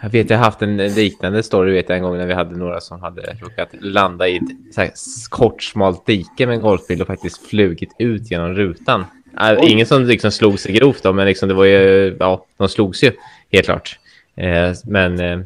[0.02, 2.56] Jag vet, jag har haft en liknande story vet jag en gång när vi hade
[2.56, 4.92] några som hade råkat landa i ett
[5.28, 9.04] kort smalt dike med en golfbil och faktiskt flugit ut genom rutan.
[9.40, 9.70] Äh, Oj.
[9.70, 13.04] ingen som liksom slog sig grovt då, men liksom det var ju, ja, de slogs
[13.04, 13.12] ju
[13.52, 13.98] helt klart.
[14.36, 15.38] Eh, men eh,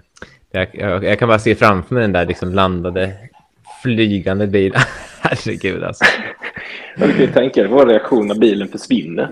[0.51, 3.13] jag, jag, jag kan bara se framför mig den där liksom landade
[3.83, 4.81] flygande bilen.
[5.21, 6.05] Herregud alltså.
[6.97, 9.31] Du kan ju tänka dig vår reaktion när bilen försvinner.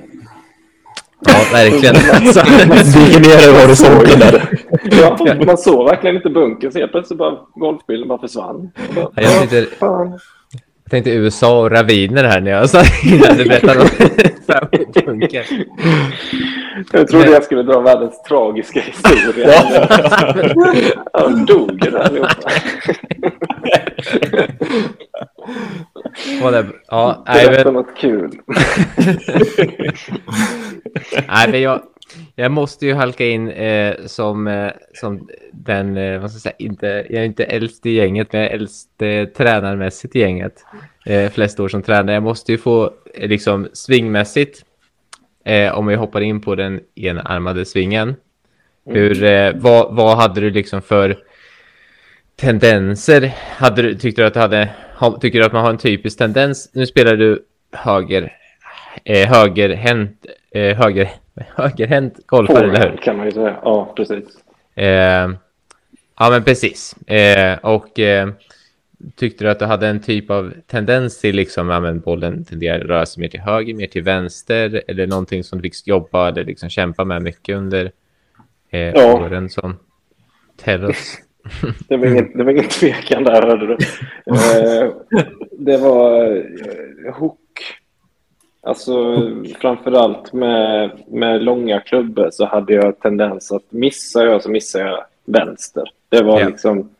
[1.26, 1.94] Ja, verkligen.
[2.94, 4.58] Dyker ner över horisonten där.
[4.82, 6.72] Ja, man såg verkligen inte bunkern.
[6.72, 8.70] Så helt plötsligt bara golfbilen bara försvann.
[8.94, 9.66] Bara, Ja, jag.
[9.80, 10.20] Jag
[10.94, 13.88] tänkte USA och raviner här när jag sa innan du berättade om
[15.06, 15.46] bunker.
[16.92, 19.48] Jag trodde jag skulle dra världens tragiska historia.
[21.12, 22.50] Ja, de dog ju allihopa.
[26.42, 28.30] Var det, ja, Berätta något kul.
[31.28, 31.82] nej, men jag,
[32.34, 36.54] jag måste ju halka in eh, som, eh, som den, eh, vad ska jag säga,
[36.58, 40.64] inte, jag är inte äldst i gänget, men jag är äldst eh, tränarmässigt i gänget.
[41.06, 42.14] Eh, flest år som tränare.
[42.14, 44.64] Jag måste ju få eh, liksom svingmässigt,
[45.44, 48.14] eh, om vi hoppar in på den enarmade svingen.
[48.86, 51.18] Hur, eh, vad, vad hade du liksom för
[52.36, 53.34] tendenser?
[53.56, 56.18] Hade du, tyckte du att du hade, ha, tycker du att man har en typisk
[56.18, 56.70] tendens?
[56.72, 58.32] Nu spelar du höger,
[59.04, 61.10] eh, högerhänt, eh, höger,
[61.56, 62.96] högerhänt golfare, eller hur?
[62.96, 63.56] Kan man ju säga.
[63.62, 64.24] Ja, precis.
[64.74, 65.30] Eh,
[66.18, 66.94] ja, men precis.
[67.08, 68.28] Eh, och eh,
[69.16, 72.80] tyckte du att du hade en typ av tendens till liksom, ja, men bollen tenderar
[72.80, 76.28] att röra sig mer till höger, mer till vänster eller någonting som du fick jobba
[76.28, 77.92] eller liksom kämpa med mycket under
[78.70, 79.14] eh, Ja.
[79.14, 79.76] åren som
[80.56, 81.14] terrors?
[81.88, 83.76] Det var ingen, det var ingen tvekan där, hörde du.
[84.26, 84.90] Eh,
[85.58, 87.38] det var eh, hook.
[88.64, 89.22] Alltså
[89.60, 95.04] framförallt med, med långa klubbor så hade jag tendens att missa jag så missade jag
[95.24, 95.90] vänster.
[96.08, 96.46] Det var Ja.
[96.46, 96.90] liksom...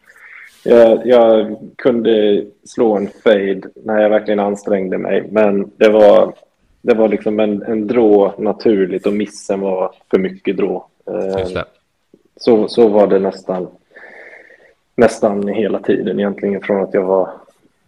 [0.67, 5.29] Jag, jag kunde slå en fade när jag verkligen ansträngde mig.
[5.31, 6.35] Men det var,
[6.83, 10.87] det var liksom en, en drå naturligt och missen var för mycket drå.
[11.07, 11.63] Eh,
[12.37, 13.69] så, så var det nästan,
[14.97, 17.31] nästan hela tiden egentligen från att jag var,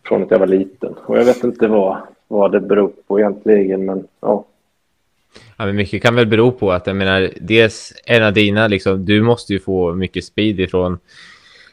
[0.05, 0.95] från att jag var liten.
[1.07, 1.97] Och jag vet inte vad,
[2.29, 4.45] vad det beror på egentligen, men ja.
[5.57, 9.05] Ja, men mycket kan väl bero på att jag menar, dels en av dina, liksom,
[9.05, 10.99] du måste ju få mycket speed ifrån,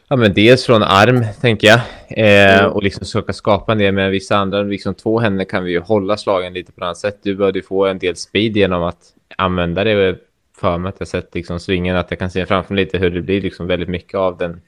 [0.08, 1.80] ja men dels från arm, tänker jag,
[2.10, 2.72] eh, Mm.
[2.72, 5.80] och liksom försöka skapa en del, men vissa andra, liksom två händer kan vi ju
[5.80, 7.20] hålla slagen lite på annat sätt.
[7.24, 10.18] Du behövde ju få en del speed genom att använda det
[10.58, 13.10] för mig, att jag sett liksom svingen, att jag kan se framför mig lite hur
[13.10, 14.62] det blir liksom väldigt mycket av den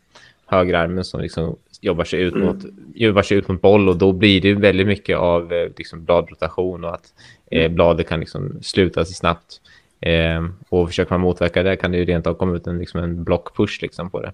[0.45, 2.47] högerarmen som liksom jobbar sig ut Mm.
[2.47, 2.57] mot
[2.95, 6.05] jobbar sig ut mot boll och då blir det ju väldigt mycket av eh, liksom
[6.05, 7.13] bladrotation och att
[7.51, 9.61] eh, bladet kan liksom sluta sig snabbt.
[10.01, 12.99] Eh, och försöker man motverka det kan det ju rent av komma ut en, liksom
[12.99, 14.31] en blockpush liksom på det.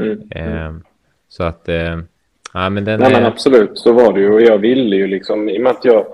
[0.00, 0.20] Mm.
[0.30, 0.74] Eh,
[1.28, 1.98] så att, eh,
[2.54, 4.32] ja men den Nej, men är, absolut, så var det ju.
[4.32, 6.06] Och jag ville ju liksom, i och med att jag,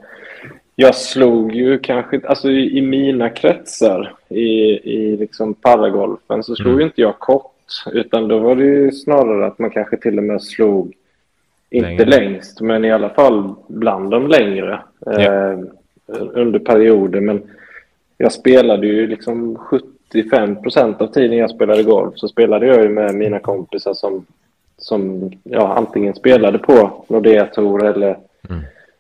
[0.75, 4.45] jag slog ju kanske, alltså i, i mina kretsar i,
[4.95, 6.79] i liksom paragolfen så slog Mm.
[6.81, 7.53] ju inte jag kort,
[7.93, 10.95] utan då var det ju snarare att man kanske till och med slog,
[11.71, 12.05] inte Längre.
[12.05, 15.59] längst, men i alla fall bland de längre eh,
[16.33, 17.21] under perioder.
[17.21, 17.43] Men
[18.17, 22.89] jag spelade ju liksom 75 procent av tiden jag spelade golf så spelade jag ju
[22.89, 24.27] med mina kompisar som,
[24.79, 28.17] som ja, antingen spelade på Nordea Tour eller.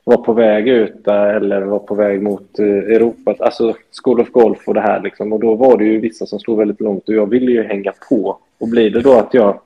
[0.08, 3.34] Var på väg ut där eller var på väg mot eh, Europa.
[3.38, 5.32] Alltså School of Golf och det här liksom.
[5.32, 7.92] Och då var det ju vissa som slog väldigt långt och jag ville ju hänga
[8.08, 8.38] på.
[8.58, 9.60] Och blir det då att jag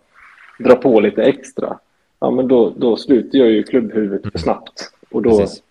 [0.58, 1.78] drar på lite extra,
[2.20, 4.92] ja men då, då sluter jag ju klubbhuvudet för snabbt.
[5.10, 5.62] Och då, Precis.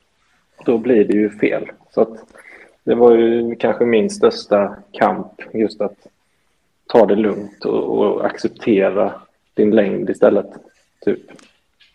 [0.65, 1.71] då blir det ju fel.
[1.93, 2.25] Så att
[2.83, 6.07] det var ju kanske min största kamp, just att
[6.87, 9.13] ta det lugnt och, och acceptera
[9.53, 10.49] din längd istället.
[11.05, 11.21] Typ.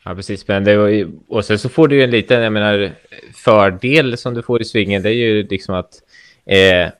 [0.08, 0.48] Ja, precis.
[0.48, 2.90] Men det, var ju- och sen så får du ju en liten, jag menar,
[3.34, 5.94] fördel som du får i svingen, det är ju liksom att
[6.46, 6.92] eh,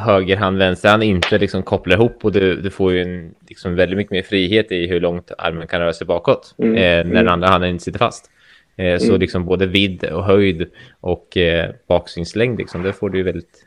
[0.00, 4.10] högerhand, vänsterhand inte liksom kopplar ihop och du, du får ju en, liksom väldigt mycket
[4.10, 7.14] mer frihet i hur långt armen kan röra sig bakåt Mm, eh, när mm.
[7.14, 8.30] den andra handen inte sitter fast.
[8.76, 9.20] Eh, så Mm.
[9.20, 13.66] liksom både vidd och höjd och eh, baksvingslängd, liksom, det får du ju väldigt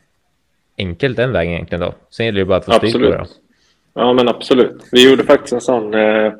[0.77, 1.93] enkelt den vägen egentligen då.
[2.09, 3.17] Sen gäller det ju bara att få styr på det.
[3.17, 3.25] Då.
[3.93, 4.83] Ja, men absolut.
[4.91, 6.33] Vi gjorde faktiskt en sån eh,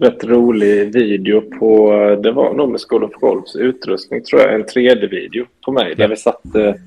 [0.00, 1.92] rätt rolig video på,
[2.22, 6.08] det var nog med School of Golfs utrustning tror jag, en 3D-video på mig där
[6.08, 6.80] vi satte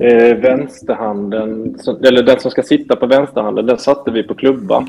[0.00, 4.88] eh, vänsterhanden, eller den som ska sitta på vänsterhanden, den satte vi på klubban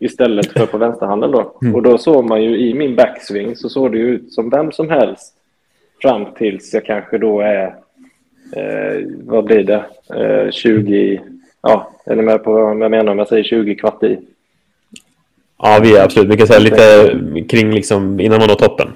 [0.00, 1.52] istället för på vänsterhanden då.
[1.74, 4.72] Och då såg man ju i min backswing så såg det ju ut som vem
[4.72, 5.34] som helst
[6.02, 7.64] fram tills jag kanske då är,
[8.56, 9.84] eh, vad blir det,
[10.14, 11.20] eh, 20,
[11.62, 14.18] ja, är ni med på vad jag menar om jag säger 20 kvart i?
[15.62, 16.32] Ja, vi är absolut.
[16.32, 17.14] Vi kan säga lite
[17.48, 18.88] kring liksom innan man når toppen.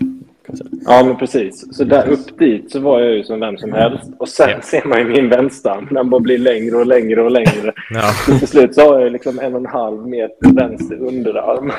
[0.86, 1.76] Ja, men precis.
[1.76, 4.04] Så där upp dit så var jag ju som vem som helst.
[4.18, 4.60] Och sen Ja.
[4.62, 5.88] ser man ju min vänstarm.
[5.90, 7.72] Den bara blir längre och längre och längre.
[7.90, 11.72] Ja, Så till slut så har jag liksom en och en halv meter vänster underarm.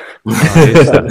[0.86, 1.04] ja,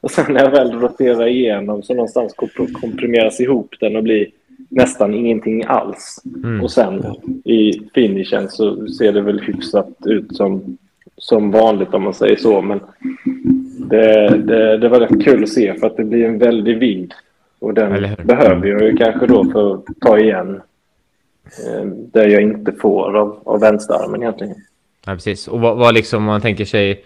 [0.00, 4.26] och sen när jag väl roterar igenom så någonstans komp- komprimeras ihop den och blir
[4.68, 6.22] nästan ingenting alls.
[6.44, 6.62] Mm.
[6.62, 7.04] Och sen
[7.44, 10.76] i finishen så ser det väl hyfsat ut som,
[11.18, 12.62] som vanligt om man säger så.
[12.62, 12.80] Men
[13.78, 17.14] det, det, det var rätt kul att se för att det blir en väldig vidd
[17.58, 20.60] Och den behöver jag ju kanske då för att ta igen
[21.66, 24.54] eh, det jag inte får av, av vänsterarmen egentligen.
[25.06, 25.48] Ja, precis.
[25.48, 27.04] Och vad, vad liksom, om man tänker sig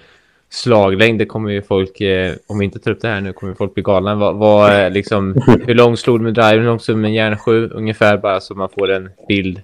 [0.51, 3.55] slaglängd, det kommer ju folk, eh, om vi inte tar upp det här nu kommer
[3.55, 4.15] folk bli galna.
[4.15, 5.35] Vad, vad, är liksom,
[5.67, 8.55] hur lång slog du med drive, hur lång slog du med järnsju ungefär, bara så
[8.55, 9.61] man får en bild.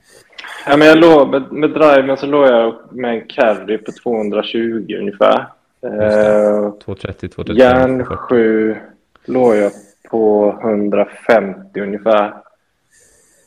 [0.66, 4.94] Ja, men jag låg med, med driven så låg jag med en carry på 220
[4.98, 5.46] ungefär.
[5.82, 7.56] Eh, 230, 235.
[7.56, 8.76] järn 7
[9.24, 9.72] låg jag
[10.10, 12.34] på 150 ungefär.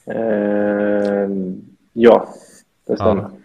[0.06, 1.30] Eh,
[1.94, 2.28] ja,
[2.88, 3.22] det stämmer.
[3.22, 3.41] Ja.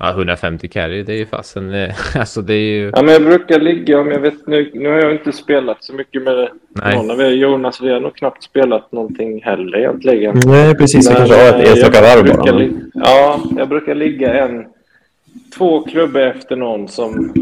[0.00, 2.90] Ja, 150 carry, det är ju fasen, eh, alltså det är ju...
[2.94, 4.70] Ja, men jag brukar ligga om jag vet nu.
[4.74, 6.96] Nu har jag inte spelat så mycket med Nej.
[6.96, 7.30] någon av er.
[7.30, 10.40] Jonas, vi har nog knappt spelat någonting heller egentligen.
[10.46, 11.10] Nej, precis.
[11.10, 12.58] Vi kanske har ett eh, enstaka jag varv brukar bara.
[12.58, 14.66] li- Ja, jag brukar ligga en,
[15.58, 17.32] två klubbor efter någon som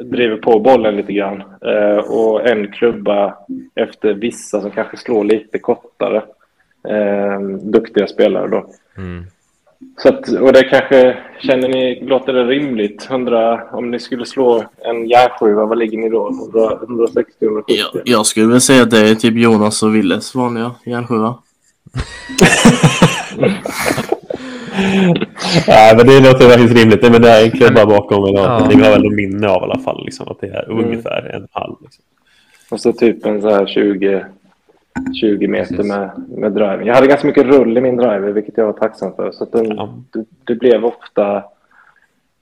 [0.00, 1.42] driver på bollen lite grann.
[1.66, 3.34] Eh, och en klubba
[3.74, 6.22] efter vissa som kanske slår lite kortare.
[6.88, 8.66] Eh, duktiga spelare då.
[8.96, 9.24] Mm.
[10.02, 13.06] Så att, och det kanske, känner ni, låter det rimligt?
[13.10, 16.28] 100, om ni skulle slå en järnsjua, vad ligger ni då?
[16.28, 17.74] 100, 160, 170?
[17.94, 21.34] Jag, jag skulle väl säga att det är typ Jonas och Willes vanliga järnsjua.
[25.68, 27.02] Nej, men det låter faktiskt rimligt.
[27.02, 28.22] Nej, men det är en klubba bakom.
[28.22, 28.68] Och Ja.
[28.74, 30.84] Ni har väl minne av i alla fall liksom, att det är Mm.
[30.84, 31.74] ungefär en halv.
[31.82, 32.04] Liksom.
[32.70, 34.24] Och så typ en så här 20,
[35.20, 35.86] 20 meter Precis.
[35.92, 36.82] med, med driver.
[36.86, 39.30] Jag hade ganska mycket rull i min driver, vilket jag var tacksam för.
[39.32, 39.94] Så den, Ja.
[40.12, 41.42] det, det blev ofta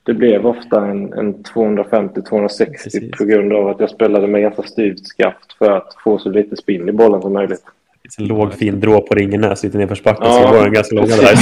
[0.02, 3.10] det blev ofta en, en 250-260 Precis.
[3.18, 6.56] på grund av att jag spelade med ganska styvt skaft för att få så lite
[6.56, 7.62] spinn i bollen som möjligt.
[8.02, 10.26] Det en låg fin drå på Ringenäs lite nerförsbacken.
[10.26, 10.32] Ja.
[10.32, 11.36] Så det var en ganska långa där.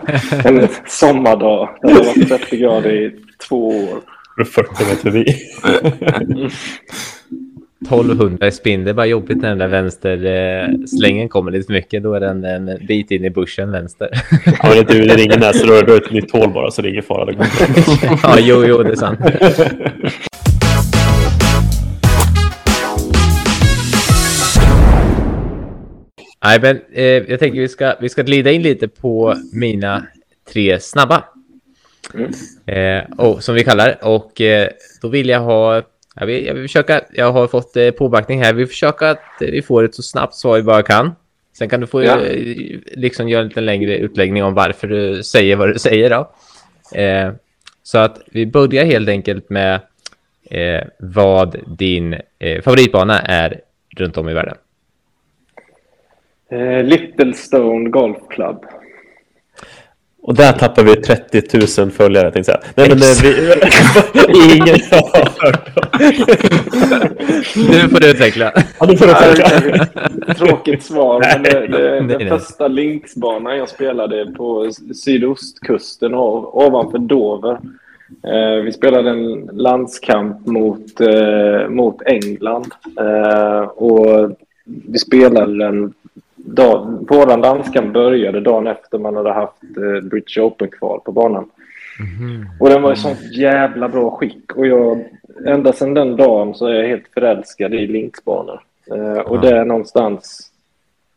[0.43, 1.69] Ja, en sommardag.
[1.81, 3.15] Det har varit 30 grader i
[3.49, 3.99] två år.
[4.37, 5.25] vi 40 meter förbi.
[7.83, 11.65] 1200 i spinn, det är bara jobbigt när den där vänster eh, slängen kommer lite
[11.65, 12.03] för mycket.
[12.03, 14.09] Då är den en bit in i bussen vänster.
[14.45, 16.87] Ja, men inte i Ringenäs, så då är det ett nytt hål bara, så det
[16.87, 17.25] är ingen fara.
[17.25, 17.47] Det går.
[18.23, 19.19] ja, jo, jo, det är sant.
[26.43, 30.05] Nej, men eh, jag tänker vi ska, vi ska glida in lite på mina
[30.53, 31.23] tre snabba.
[32.13, 32.31] Mm.
[32.65, 34.69] Eh, och, som vi kallar och eh,
[35.01, 35.81] då vill jag ha
[36.15, 39.51] jag vill, jag vill försöka, jag har fått eh, påbackning här, vi försöker att eh,
[39.51, 41.15] vi får ett så snabbt svar vi bara kan.
[41.57, 42.25] Sen kan du få Ja.
[42.25, 46.31] eh, liksom göra en lite längre utläggning om varför du säger vad du säger då.
[46.99, 47.31] Eh,
[47.83, 49.79] så att vi börjar helt enkelt med
[50.51, 53.61] eh, vad din eh, favoritbana är
[53.97, 54.55] runt om i världen.
[56.51, 58.65] Eh, Little Stone Golf Club.
[60.25, 62.61] Och där tappar vi 30 000 följare, tänkte jag.
[62.75, 64.53] Nej, men eh, vi...
[64.55, 65.69] Ingen har hört.
[67.55, 68.51] Nu får du utveckla.
[68.79, 69.81] Ja, får du är
[70.31, 72.29] ett Tråkigt svar, men det, det, Nej, den nej.
[72.29, 77.59] första linksbanan jag spelade på sydostkusten ov- ovanför Dover.
[78.27, 82.71] Eh, vi spelade en landskamp mot, eh, mot England.
[82.99, 84.31] Eh, och
[84.65, 85.93] vi spelade den...
[86.45, 91.49] Dag, våran landskamp började dagen efter man hade haft eh, British Open-kval på banan.
[92.59, 94.51] Och den var i sånt jävla bra skick.
[94.55, 95.05] Och jag,
[95.45, 98.61] ända sedan den dagen så är jag helt förälskad i linksbanor.
[98.91, 99.41] Eh, och Ja.
[99.41, 100.49] det är någonstans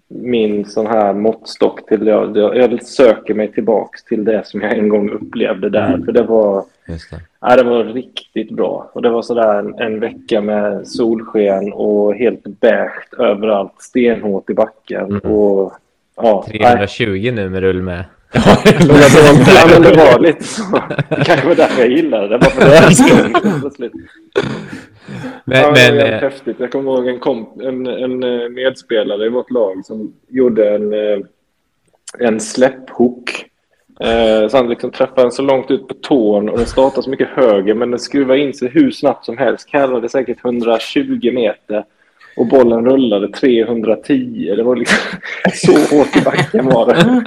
[0.08, 4.88] min sån här måttstock till jag, jag, söker mig tillbaks till det som jag en
[4.88, 6.02] gång upplevde där.
[6.04, 7.20] För det var, Just det.
[7.40, 8.90] ja, det var riktigt bra.
[8.94, 13.72] Och det var sådär en, en vecka med solsken och helt beige överallt.
[13.78, 15.04] Stenhårt i backen.
[15.04, 15.20] Mm.
[15.20, 15.72] Och,
[16.16, 16.58] ja, nej.
[16.58, 18.04] 320 nu med rull med.
[18.32, 18.56] Ja,
[19.70, 20.62] men det var lite så.
[21.08, 22.38] Det kanske var därför jag gillade det.
[22.38, 22.70] Bara för det
[23.78, 23.90] var.
[25.44, 26.60] Men, ja, det men var jävligt eh, häftigt.
[26.60, 30.92] Jag kommer ihåg en, komp- en, en eh, medspelare i vårt lag som gjorde en,
[30.92, 31.18] eh,
[32.18, 33.44] en släpphook.
[34.50, 37.28] Så han liksom träffade den så långt ut på tån och den startade så mycket
[37.28, 39.68] höger men den skruvade in sig hur snabbt som helst.
[39.68, 41.84] Kallade säkert 120 meter
[42.36, 44.54] och bollen rullade 310.
[44.56, 44.98] Det var liksom
[45.54, 47.22] så hårt i backen var det.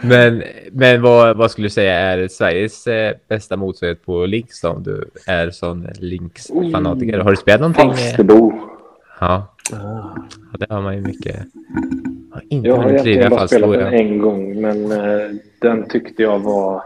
[0.00, 0.42] men,
[0.72, 4.68] men vad, vad skulle du säga är Sveriges eh, bästa motsvarighet på Links då?
[4.68, 7.18] Om du är sån Links-fanatiker.
[7.18, 7.90] Har du spelat någonting?
[7.90, 8.52] Falsterbo.
[9.20, 9.54] Ja.
[9.70, 10.16] ja,
[10.58, 11.36] det har man ju mycket.
[12.32, 13.94] Har inte Jag har driva i egentligen bara spelat den jag.
[13.94, 15.30] en gång, men eh,
[15.60, 16.82] den tyckte jag var...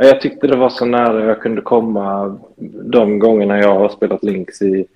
[0.00, 2.36] Ja, Jag tyckte det var så nära jag kunde komma
[2.84, 4.86] de gångerna jag har spelat Links i,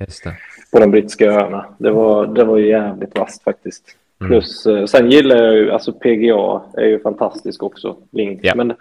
[0.72, 1.66] på de brittiska öarna.
[1.78, 3.84] Det var, det var jävligt vasst faktiskt.
[4.20, 4.30] Mm.
[4.30, 8.44] Plus, eh, sen gillar jag ju, alltså PGA är ju fantastisk också, Links.
[8.44, 8.54] Ja.
[8.54, 8.72] Men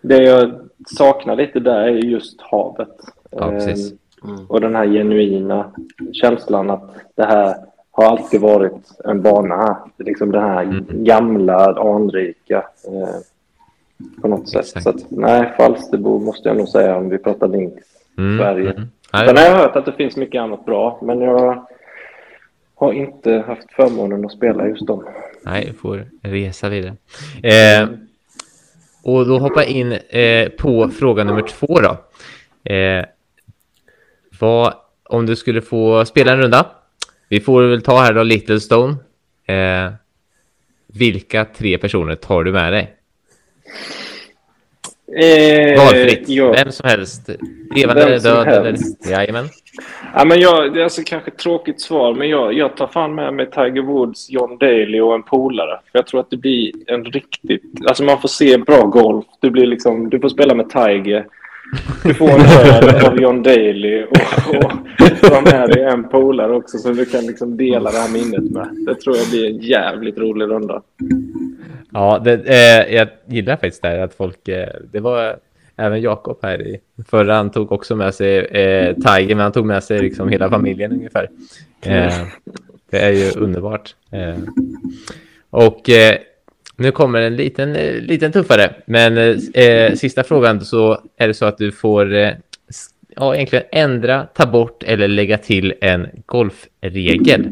[0.00, 0.50] det jag
[0.98, 2.96] saknar lite där är ju just havet.
[3.30, 3.92] Ja, precis.
[4.48, 5.70] Och den här genuina
[6.12, 7.54] känslan att det här
[7.90, 10.84] har alltid varit en bana liksom det här Mm.
[10.88, 12.56] gamla, anrika
[12.88, 13.14] eh,
[14.22, 14.60] på något sätt.
[14.60, 14.82] Exakt.
[14.82, 17.84] Så att, nej, Falsterbo måste jag nog säga om vi pratar Links
[18.18, 18.70] Mm, Sverige.
[18.70, 18.88] mm.
[19.26, 21.66] Sen har jag hört att det finns mycket annat bra, men jag
[22.74, 25.04] har inte haft förmånen att spela just dem.
[25.42, 26.96] Nej, får resa vidare.
[27.42, 27.88] Eh,
[29.04, 31.96] och då hoppar jag in eh, på fråga nummer två då.
[32.72, 33.04] Eh,
[34.40, 34.74] vad,
[35.04, 36.66] om du skulle få spela en runda.
[37.28, 38.96] Vi får väl ta här då Little Stone.
[39.46, 39.92] Eh,
[40.86, 42.95] vilka tre personer tar du med dig?
[45.12, 46.28] Eh, Valfritt.
[46.28, 46.52] ja.
[46.52, 47.30] Vem som helst.
[47.74, 48.48] Levande eller död.
[48.48, 48.64] Eller...
[48.64, 49.10] helst.
[49.10, 49.48] Jajamän.
[50.14, 53.14] Ja, men jag, det är alltså kanske ett tråkigt svar, men jag, jag tar fan
[53.14, 55.80] med mig Tiger Woods, John Daly och en polare.
[55.92, 57.62] För jag tror att det blir en riktigt...
[57.86, 59.24] Alltså man får se bra golf.
[59.40, 61.26] Du, blir liksom, du får spela med Tiger.
[62.04, 64.72] Du får en öl av John Daly och, och
[65.20, 68.68] ta med dig en polare också som du kan liksom dela det här minnet med.
[68.86, 70.82] Det tror jag blir en jävligt rolig runda.
[71.96, 74.48] Ja, det, eh, jag gillar faktiskt det här att folk...
[74.48, 75.36] Eh, det var
[75.76, 77.34] även Jakob här i förra.
[77.34, 80.92] Han tog också med sig eh, Tiger, men han tog med sig liksom hela familjen
[80.92, 81.30] ungefär.
[81.82, 82.14] Eh,
[82.90, 83.94] det är ju underbart.
[84.10, 84.36] Eh,
[85.50, 86.16] och eh,
[86.76, 87.72] nu kommer en liten,
[88.06, 88.74] liten tuffare.
[88.86, 89.40] Men
[89.96, 92.14] sista frågan så är det så att du får
[93.16, 97.48] ja, egentligen ändra, ta bort eller lägga till en golfregel.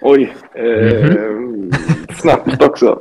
[0.00, 0.34] Oj.
[0.54, 1.10] Eh,
[2.14, 2.86] Snabbt också.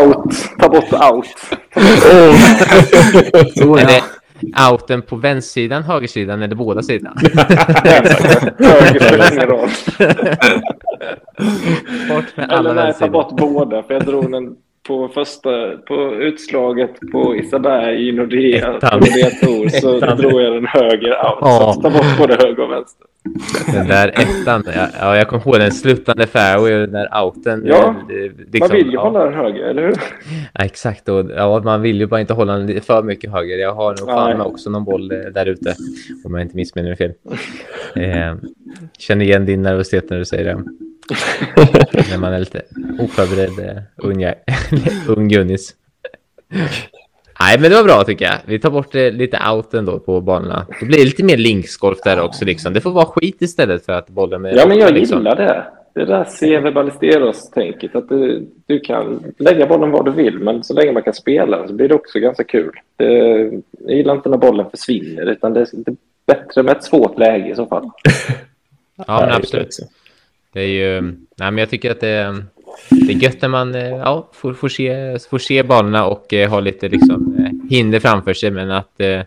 [0.00, 0.34] Out.
[0.58, 1.26] Ta bort out.
[3.56, 3.86] Så Är ja.
[3.86, 4.02] det
[4.72, 7.14] outen på vänstersidan, högersidan eller båda sidorna?
[8.58, 9.68] Höger spelar ingen roll.
[12.08, 13.82] Bort med alla Eller nej, ta bort båda.
[13.82, 14.56] För jag drog den
[14.88, 18.72] på första, på utslaget på Isaberg i Nordea.
[18.72, 20.16] Nordea Tour, så Ettan.
[20.18, 21.38] drog jag den höger out.
[21.40, 21.72] Ja.
[21.74, 23.06] Så ta bort både höger och vänster.
[23.72, 27.62] Den där ettan, ja, ja, jag kommer ihåg den slutande fairway och den där outen.
[27.66, 29.94] Ja, liksom, Man vill ju ja, hålla den höger, eller hur?
[30.54, 33.58] Ja, exakt, och ja, man vill ju bara inte hålla den för mycket höger.
[33.58, 35.74] Jag har nog fan också någon boll eh, där ute,
[36.24, 37.12] om jag inte missminner mig fel.
[37.94, 38.34] Eh,
[38.98, 40.64] känner igen din nervositet när du säger det.
[42.10, 42.62] när man är lite
[42.98, 44.32] oförberedd eh, ung,
[45.08, 45.74] ung gunnis.
[47.40, 48.34] Nej, men det var bra tycker jag.
[48.46, 50.66] Vi tar bort eh, lite outen då på banorna.
[50.80, 52.44] Då blir det lite mer linksgolf där också.
[52.44, 52.72] Liksom.
[52.72, 55.18] Det får vara skit istället för att bollen är Ja, men jag liksom.
[55.18, 55.64] gillar det.
[55.94, 57.96] Det där CV Ballesteros-tänket.
[57.96, 61.56] Att du, du kan lägga bollen var du vill, men så länge man kan spela
[61.58, 62.72] den så blir det också ganska kul.
[62.96, 63.04] Det,
[63.78, 65.96] jag gillar inte när bollen försvinner, utan det är, det är
[66.26, 67.90] bättre med ett svårt läge i så fall.
[69.06, 69.76] Ja, men absolut.
[70.52, 71.16] Det är ju, nej
[71.50, 72.44] men jag tycker att det,
[72.90, 76.50] det är gött när man eh, ja, får, får, se, får se banorna och eh,
[76.50, 78.50] har lite liksom, eh, hinder framför sig.
[78.50, 79.20] Men att, eh,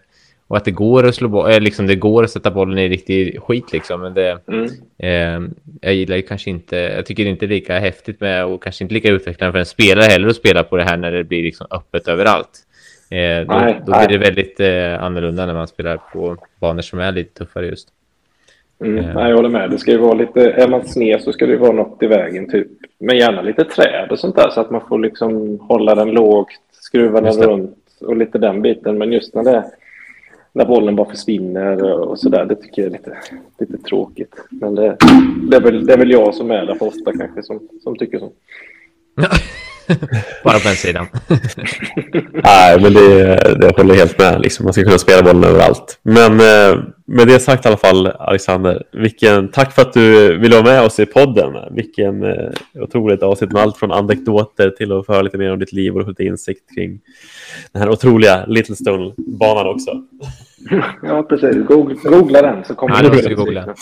[0.48, 2.90] och att det går att slå boll, eh, liksom det går att sätta bollen i
[2.90, 4.02] riktig skit liksom.
[4.02, 4.66] Men det, Mm.
[4.98, 5.52] eh,
[5.82, 8.84] jag gillar ju kanske inte, jag tycker det är inte lika häftigt med och kanske
[8.84, 11.44] inte lika utvecklande för en spelare heller att spela på det här när det blir
[11.44, 12.60] liksom öppet överallt.
[13.10, 13.16] Då,
[13.54, 14.60] Nej, då blir det väldigt
[15.00, 17.88] annorlunda när man spelar på banor som är lite tuffare just.
[18.84, 19.06] Mm.
[19.06, 19.14] Ja.
[19.14, 19.70] Nej, jag håller med.
[19.70, 22.08] Det ska ju vara lite, är man sned så ska det ju vara något i
[22.08, 22.68] vägen, typ.
[23.00, 26.48] Men gärna lite träd och sånt där så att man får liksom hålla den lågt,
[26.72, 28.98] skruva den runt och lite den biten.
[28.98, 29.64] Men just när det
[30.56, 33.18] när bollen bara försvinner och sådär, det tycker jag är lite,
[33.60, 34.36] lite tråkigt.
[34.50, 34.98] Men det,
[35.50, 37.98] det, är väl, det är väl jag som är där för ofta kanske som, som
[37.98, 38.32] tycker så.
[40.44, 41.06] Bara på en sidan.
[42.34, 44.42] Nej, men det, det håller jag helt med.
[44.42, 44.64] Liksom.
[44.64, 46.00] Man ska kunna spela bollen överallt.
[46.04, 48.84] Men eh, med det sagt i alla fall, Alexander.
[48.92, 51.54] Vilken, tack för att du ville vara med oss i podden.
[51.76, 55.60] Vilken eh, otroligt avsnitt med allt från anekdoter till att få höra lite mer om
[55.60, 57.00] ditt liv och lite insikt kring
[57.72, 59.92] den här otroliga Little Stone-banan också.
[61.02, 61.68] Ja, precis.
[61.68, 63.76] Googla, googla den så kommer Ja, det vi googla.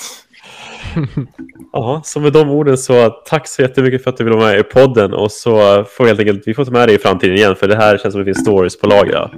[1.74, 4.60] Ja, så med de orden så tack så jättemycket för att du ville vara med
[4.60, 7.36] i podden och så får vi helt enkelt, vi får ta med dig i framtiden
[7.36, 9.12] igen för det här känns som att det finns stories på lager.
[9.14, 9.32] Ja.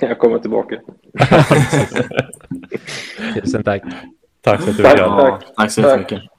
[0.00, 0.76] Jag kommer tillbaka.
[3.34, 3.82] Tusen tack.
[4.42, 4.92] Tack så att du Tack.
[4.92, 5.02] ville.
[5.02, 5.90] Ja, tack så Tack.
[5.90, 6.30] jättemycket.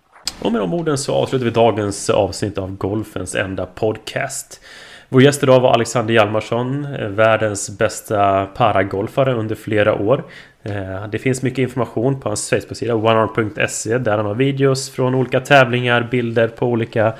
[0.41, 4.61] Och med de orden så avslutar vi dagens avsnitt av Golfens enda podcast.
[5.09, 10.23] Vår gäst idag var Alexander Hjalmarsson, eh, världens bästa paragolfare under flera år.
[10.63, 15.39] Eh, det finns mycket information på hans Facebook-sida onearm.se där han har videos från olika
[15.39, 17.13] tävlingar, bilder på olika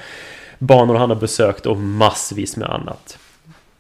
[0.58, 3.18] banor han har besökt och massvis med annat.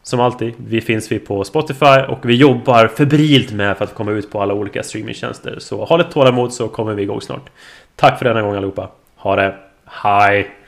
[0.03, 4.11] Som alltid, vi finns vi på Spotify och vi jobbar febrilt med för att komma
[4.11, 5.55] ut på alla olika streamingtjänster.
[5.59, 7.49] Så ha lite tålamod så kommer vi igång snart.
[7.95, 8.89] Tack för denna gång allihopa.
[9.15, 9.55] Ha det.
[9.85, 10.60] Hej!